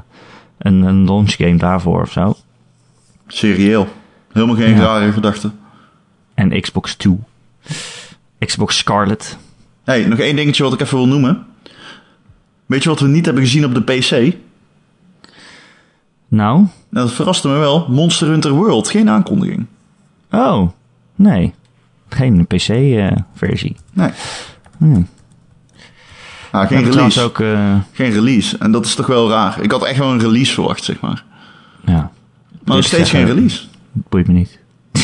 [0.57, 2.35] een, een launch game daarvoor of zo.
[3.27, 3.87] Serieel.
[4.31, 4.81] Helemaal geen Ja.
[4.81, 5.51] rare gedachte.
[6.33, 7.17] En Xbox 2.
[8.39, 9.37] Xbox Scarlet.
[9.83, 11.45] hey, nog één dingetje wat ik even wil noemen.
[12.65, 14.09] Weet je wat we niet hebben gezien op de PC?
[16.27, 16.57] Nou?
[16.57, 17.85] Nou, dat verraste me wel.
[17.89, 19.65] Monster Hunter World, geen aankondiging.
[20.33, 20.69] Oh,
[21.15, 21.53] nee.
[22.09, 23.75] Geen PC-versie.
[23.93, 24.09] Nee.
[24.77, 25.07] Hmm.
[26.51, 27.21] Ah, geen release.
[27.21, 27.39] ook...
[27.39, 28.57] eh, Geen release.
[28.57, 29.61] En dat is toch wel raar.
[29.61, 31.23] Ik had echt wel een release verwacht, zeg maar.
[31.85, 32.11] ja, Maar
[32.63, 33.63] nog Ik steeds geen eh, release.
[33.91, 34.59] boeit me niet.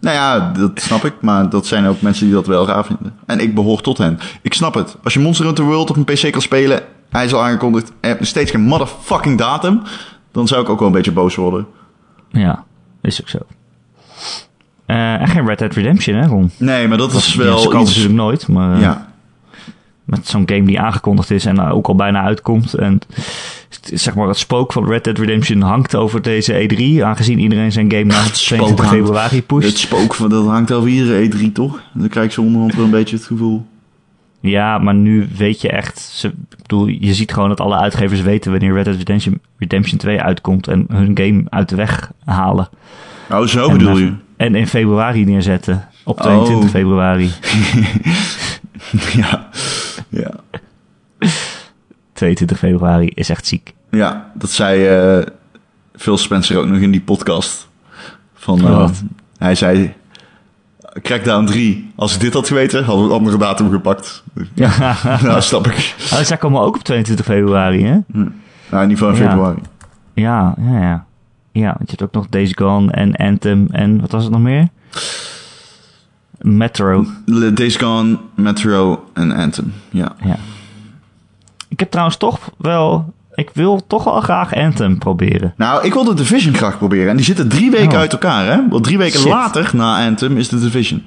[0.00, 1.14] Nou ja, dat snap ik.
[1.20, 3.14] Maar dat zijn ook mensen die dat wel raar vinden.
[3.26, 4.18] En ik behoor tot hen.
[4.42, 4.96] Ik snap het.
[5.04, 6.82] Als je Monster Hunter World op een PC kan spelen...
[7.10, 7.88] Hij is al aangekondigd.
[8.00, 9.82] En hebt nog steeds geen motherfucking datum...
[10.32, 11.66] Dan zou ik ook wel een beetje boos worden.
[12.28, 12.64] Ja,
[13.02, 13.38] is ook zo.
[14.88, 16.50] Eh, en geen Red Dead Redemption, hè, Ron?
[16.56, 17.90] Nee, maar dat is Ja, wel ze komen iets...
[17.90, 19.12] natuurlijk nooit, maar eh, Ja,
[20.04, 22.74] met zo'n game die aangekondigd is en ook al bijna uitkomt.
[22.74, 23.00] En
[23.94, 27.90] zeg maar, het spook van Red Dead Redemption hangt over deze E3, aangezien iedereen zijn
[27.92, 28.90] game spook 22 hangt.
[29.00, 29.68] februari pusht.
[29.68, 31.80] het spook van dat hangt over iedere E3, toch?
[31.94, 33.66] Dan krijg ik zo onderhand wel een beetje het gevoel.
[34.40, 36.32] Ja, maar nu weet je echt, ze,
[36.62, 40.68] bedoel, je ziet gewoon dat alle uitgevers weten wanneer Red Dead Redemption, Redemption 2 uitkomt
[40.68, 42.68] en hun game uit de weg halen.
[43.30, 44.12] Oh, zo En, bedoel eh, je?
[44.38, 45.88] En in februari neerzetten.
[46.04, 46.70] Op 22 Oh.
[46.70, 47.32] februari.
[49.22, 49.48] ja.
[50.08, 50.30] ja.
[52.12, 53.74] 22 februari is echt ziek.
[53.90, 55.26] Ja, dat zei eh,
[55.96, 57.68] Phil Spencer ook nog in die podcast.
[58.34, 59.02] Van, Oh, wat?
[59.38, 59.94] hij zei,
[61.02, 64.24] Crackdown 3, als ik dit had geweten, hadden we een andere datum gepakt.
[64.54, 64.96] Ja.
[65.22, 65.94] ja, snap ik.
[66.12, 67.98] Oh, zij komen ook op 22 februari, hè?
[68.06, 69.28] Nou, in ieder geval in Ja.
[69.30, 69.60] februari.
[70.14, 71.06] Ja, ja, ja.
[71.52, 74.40] Ja, want je hebt ook nog Days Gone en Anthem en wat was het nog
[74.42, 74.68] meer?
[76.40, 77.04] Metro.
[77.54, 79.72] Days Gone, Metro en Anthem.
[79.90, 80.12] Ja.
[80.24, 80.36] Ja.
[81.68, 83.12] Ik heb trouwens toch wel...
[83.34, 85.54] Ik wil toch wel graag Anthem proberen.
[85.56, 87.08] Nou, ik wil de Division graag proberen.
[87.10, 87.98] En die zitten drie weken Oh.
[87.98, 88.68] uit elkaar, hè?
[88.68, 89.28] Want drie weken Shit.
[89.30, 91.02] later, na Anthem, is de Division.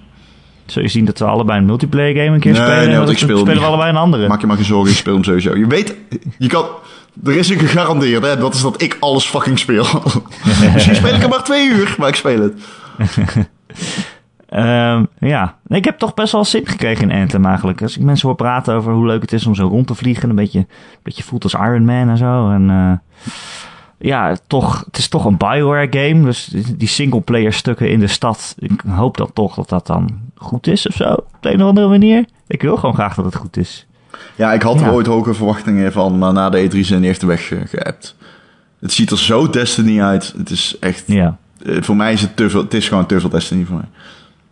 [0.65, 2.87] Zul je zien dat we allebei een multiplayer game een keer Nee, spelen?
[2.87, 4.27] nee, want ik speel spelen we allebei een andere.
[4.27, 5.57] Maak je maar geen zorgen, ik speel hem sowieso.
[5.57, 5.95] Je weet,
[6.37, 6.65] je kan...
[7.23, 8.37] Er is een gegarandeerd, hè?
[8.37, 9.85] Dat is dat ik alles fucking speel.
[10.73, 12.53] Misschien speel ik er maar twee uur, maar ik speel het.
[14.51, 17.81] Ehm, ja, ik heb toch best wel zin gekregen in Anthem eigenlijk.
[17.81, 20.29] Als ik mensen hoor praten over hoe leuk het is om zo rond te vliegen,
[20.29, 20.67] een beetje, een
[21.03, 22.51] beetje voelt als Iron Man en zo.
[22.51, 23.21] En eh,
[23.97, 26.45] ja, toch, het is toch een Bioware game, dus
[26.75, 30.87] die singleplayer stukken in de stad, ik hoop dat toch dat dat dan goed is
[30.87, 32.25] of zo, op de een of andere manier.
[32.47, 33.87] Ik wil gewoon graag dat het goed is.
[34.41, 34.91] Ja, ik had er Ja.
[34.91, 38.15] ooit hoge verwachtingen van, maar na de E3 zijn die echt weg eh, geappt.
[38.79, 40.33] Het ziet er zo Destiny uit.
[40.37, 41.03] Het is echt...
[41.07, 42.61] Ja, eh, voor mij is het te veel...
[42.61, 43.85] Het is gewoon te veel Destiny voor mij.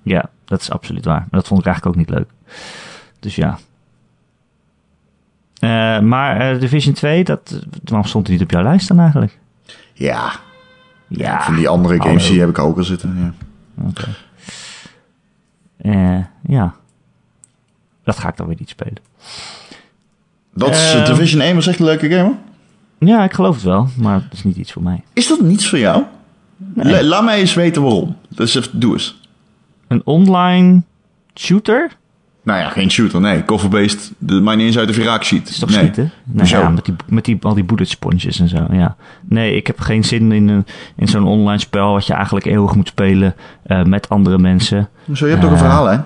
[0.01, 1.19] ja, dat is absoluut waar.
[1.19, 2.29] Maar dat vond ik eigenlijk ook niet leuk.
[3.19, 3.59] Dus ja.
[5.59, 9.37] Eh, maar Division 2, dat, waarom stond het niet op jouw lijst dan eigenlijk?
[9.93, 10.31] Ja,
[11.07, 13.17] Ja, van die andere games die heb ik ook al zitten.
[13.17, 13.33] Ja.
[13.87, 14.15] Oké.
[16.47, 16.75] Ja.
[18.03, 18.97] Dat ga ik dan weer niet spelen.
[20.59, 21.05] Dat is, Ehm.
[21.05, 22.35] Division 1 was echt een leuke game, hoor.
[22.99, 25.03] Ja, ik geloof het wel, maar het is niet iets voor mij.
[25.13, 26.03] Is dat niets voor jou?
[26.75, 28.15] La- laat mij eens weten waarom.
[28.29, 29.19] Dus even, doe eens.
[29.87, 30.81] Een online
[31.35, 31.91] shooter?
[32.43, 33.45] Nou ja, geen shooter, nee.
[33.45, 34.11] Cover-based.
[34.17, 35.49] De maakt niet eens uit of je raak ziet.
[35.49, 35.77] Is toch nee.
[35.79, 36.11] schieten?
[36.23, 38.95] Nee, ja, met, die, met die, al die bullet sponges en zo, ja.
[39.23, 42.75] Nee, ik heb geen zin in, een, in zo'n online spel wat je eigenlijk eeuwig
[42.75, 44.89] moet spelen eh, met andere mensen.
[45.13, 45.97] Zo, je hebt toch een Eh, verhaal, hè?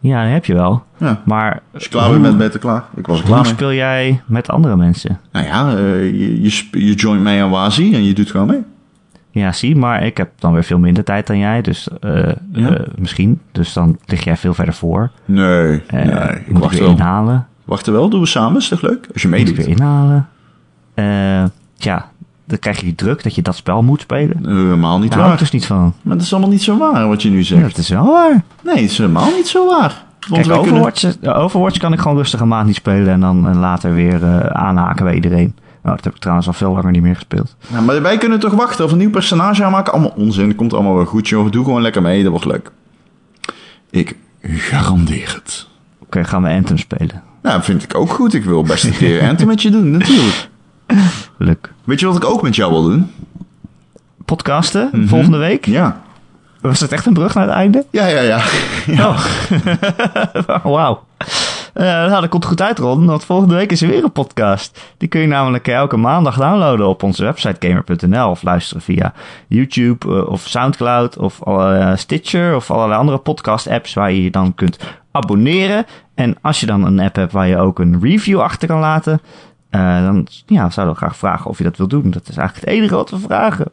[0.00, 0.82] Ja, dat heb je wel.
[0.96, 1.20] Ja.
[1.24, 2.84] Maar Als je klaar hoe, bent, ben je beter klaar.
[2.96, 5.20] Ik was klaar hoe speel jij met andere mensen?
[5.32, 6.02] Nou ja, eh,
[6.42, 8.62] je, je, joint mee aan Wazi en je doet gewoon mee.
[9.30, 12.74] Ja, zie, maar ik heb dan weer veel minder tijd dan jij, dus eh, Ja.
[12.76, 13.40] eh, misschien.
[13.52, 15.10] Dus dan lig jij veel verder voor.
[15.24, 16.02] Nee, nee.
[16.04, 16.90] Ik moet ik wacht weer wel.
[16.90, 17.46] inhalen.
[17.64, 18.58] Wachten wel, doen we samen.
[18.58, 19.06] Is toch leuk?
[19.12, 19.78] Als je Moet ik weer meedoet.
[19.80, 20.28] inhalen.
[21.76, 22.10] Ja,
[22.50, 24.38] dan krijg je die druk dat je dat spel moet spelen.
[24.46, 25.38] Helemaal niet Daar waar.
[25.38, 25.94] dus niet van.
[26.02, 27.62] Maar dat is allemaal niet zo waar wat je nu Ja, zegt.
[27.62, 28.42] dat is wel waar.
[28.62, 30.04] Nee, het is helemaal niet zo waar.
[30.28, 33.08] Want Kijk, wij kunnen- Overwatch, eh, Overwatch kan ik gewoon rustig een maand niet spelen
[33.08, 35.54] en dan later weer eh, aanhaken bij iedereen.
[35.82, 37.56] Nou, dat heb ik trouwens al veel langer niet meer gespeeld.
[37.72, 39.92] Ja, maar wij kunnen toch wachten of een nieuw personage aanmaken?
[39.92, 40.46] Allemaal onzin.
[40.46, 41.50] Dat komt allemaal wel goed, joh.
[41.50, 42.22] Doe gewoon lekker mee.
[42.22, 42.70] Dat wordt leuk.
[43.90, 45.68] Ik garandeer het.
[46.02, 47.22] Oké, gaan we Anthem spelen.
[47.42, 48.34] Nou, vind ik ook goed.
[48.34, 50.48] Ik wil best een keer Anthem met je doen, natuurlijk.
[51.36, 51.72] Leuk.
[51.84, 53.10] Weet je wat ik ook met jou wil doen?
[54.24, 55.66] Podcasten, volgende week.
[55.66, 56.00] Ja.
[56.60, 57.84] Was het echt een brug naar het einde?
[57.90, 58.40] Ja, ja, ja.
[58.96, 59.08] ja.
[59.08, 60.64] Oh.
[60.74, 61.02] Wauw.
[61.74, 64.94] Eh, nou, dat komt goed uit, Ron, want volgende week is er weer een podcast.
[64.96, 69.12] Die kun je namelijk elke maandag downloaden op onze website gamer.nl of luisteren via
[69.46, 74.54] YouTube eh, of Soundcloud of eh, Stitcher of allerlei andere podcast-apps waar je je dan
[74.54, 74.78] kunt
[75.10, 75.86] abonneren.
[76.14, 79.20] En als je dan een app hebt waar je ook een review achter kan laten,
[79.70, 82.10] eh, dan ja, zouden we graag vragen of je dat wil doen.
[82.10, 83.66] Dat is eigenlijk het enige wat we vragen.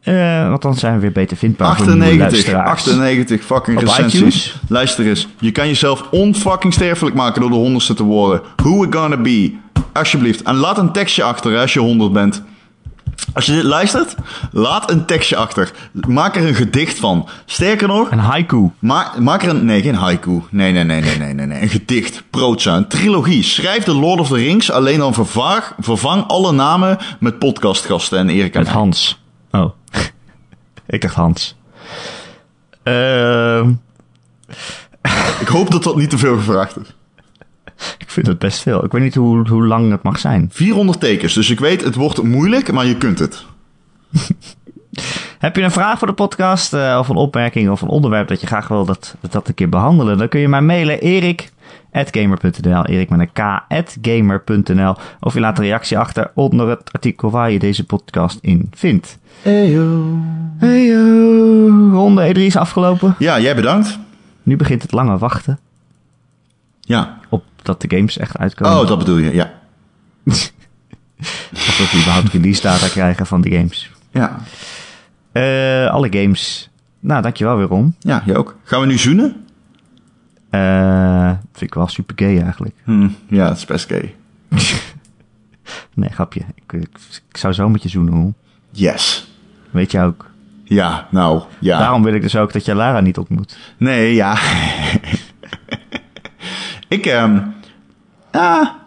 [0.00, 2.70] Eh, want dan zijn we weer beter vindbaar voor nieuwe 98, luisteraars.
[2.70, 4.14] 98 fucking Op recensies.
[4.14, 4.60] iTunes?
[4.68, 8.40] Luister eens, je kan jezelf onfucking sterfelijk maken door de honderdste te worden.
[8.56, 9.52] Who we gonna be?
[9.92, 10.42] Alsjeblieft.
[10.42, 12.42] En laat een tekstje achter hè, als je 100 bent.
[13.34, 14.14] Als je dit luistert,
[14.52, 15.70] laat een tekstje achter.
[15.92, 17.28] Maak er een gedicht van.
[17.44, 18.70] Sterker nog, Een haiku.
[18.78, 19.64] maak, maak er een...
[19.64, 20.42] Nee, geen haiku.
[20.50, 21.46] Nee, nee, nee, nee, nee, nee.
[21.46, 21.62] nee.
[21.62, 22.22] Een gedicht.
[22.30, 22.76] Proza.
[22.76, 23.42] Een trilogie.
[23.42, 24.70] Schrijf de Lord of the Rings.
[24.70, 28.70] Alleen dan vervaag, vervang alle namen met podcastgasten en Erik en Met.
[28.72, 29.22] Hans.
[29.50, 29.70] Oh.
[30.86, 31.56] ik dacht Hans.
[32.82, 33.70] Ehm,
[35.40, 36.94] Ik hoop dat dat niet te veel gevraagd is.
[38.04, 38.84] ik vind het best veel.
[38.84, 40.48] Ik weet niet hoe, hoe lang het mag zijn.
[40.52, 43.44] 400 tekens, dus ik weet, het wordt moeilijk, maar je kunt het.
[45.38, 48.40] Heb je een vraag voor de podcast eh, of een opmerking of een onderwerp dat
[48.40, 50.18] je graag wil dat we dat een keer behandelen?
[50.18, 53.32] Dan kun je mij mailen erik.gamer.nl Erik met een
[54.02, 58.68] k.gamer.nl Of je laat een reactie achter onder het artikel waar je deze podcast in
[58.74, 59.18] vindt.
[59.42, 60.18] Eyo.
[60.58, 61.68] Hey, yo.
[61.92, 63.14] ronde E3 is afgelopen.
[63.18, 63.98] Ja, jij bedankt.
[64.42, 65.58] Nu begint het lange wachten
[66.80, 67.18] Ja.
[67.28, 68.80] op dat de games echt uitkomen.
[68.80, 69.52] Oh, dat bedoel je, ja.
[71.54, 73.90] Of dat we überhaupt release data krijgen van de games.
[74.10, 74.36] Ja,
[75.32, 76.70] Eh, alle games.
[77.00, 77.94] Nou, dankjewel weer, Ron.
[77.98, 78.56] ja jij ook.
[78.64, 79.44] Gaan we nu zoenen?
[80.50, 82.74] Eh, vind ik wel super gay eigenlijk.
[82.84, 84.14] Hm, ja, het is best gay.
[85.94, 86.40] Nee, grapje.
[86.54, 86.88] Ik, ik,
[87.28, 88.34] ik zou zo met je zoenen.
[88.70, 89.30] Yes.
[89.70, 90.30] Weet je ook.
[90.64, 91.78] Ja, nou, ja.
[91.78, 93.58] Daarom wil ik dus ook dat je Lara niet ontmoet.
[93.76, 94.38] Nee, ja.
[96.90, 97.38] ik, ehm
[98.32, 98.78] ja.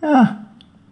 [0.00, 0.46] Ja.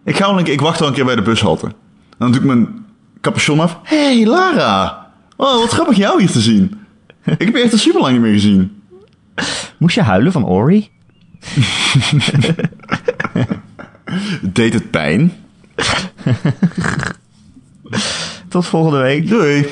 [0.04, 1.72] Ik ga wel een keer, ik wacht wel een keer bij de bushalte.
[2.18, 2.84] Dan doe ik mijn
[3.20, 3.78] capuchon af.
[3.82, 5.06] hey, Lara.
[5.36, 6.80] Oh, wat grappig jou hier te zien.
[7.24, 8.82] ik heb je echt al super lang niet meer gezien.
[9.78, 10.90] Moest je huilen van Ori?
[14.42, 15.32] Deed het pijn?
[18.48, 19.28] Tot volgende week.
[19.28, 19.66] Doei.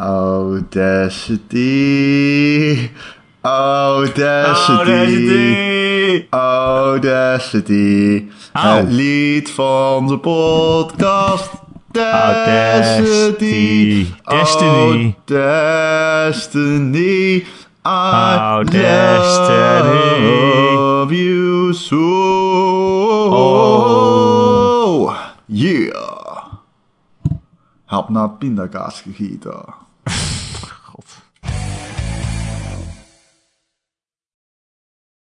[0.00, 1.60] Audacity.
[3.42, 4.76] Audacity.
[6.30, 8.28] Audacity.
[8.52, 8.76] Au.
[8.76, 11.50] Het lied van de podcast.
[11.92, 13.46] Audacity.
[14.24, 15.16] Destiny.
[15.24, 16.74] Destiny.
[17.82, 18.80] Audacity.
[21.10, 21.96] love you so.
[23.32, 25.14] Oh.
[25.46, 26.44] Yeah.
[27.84, 29.88] Hap naar pindakaas gegeten.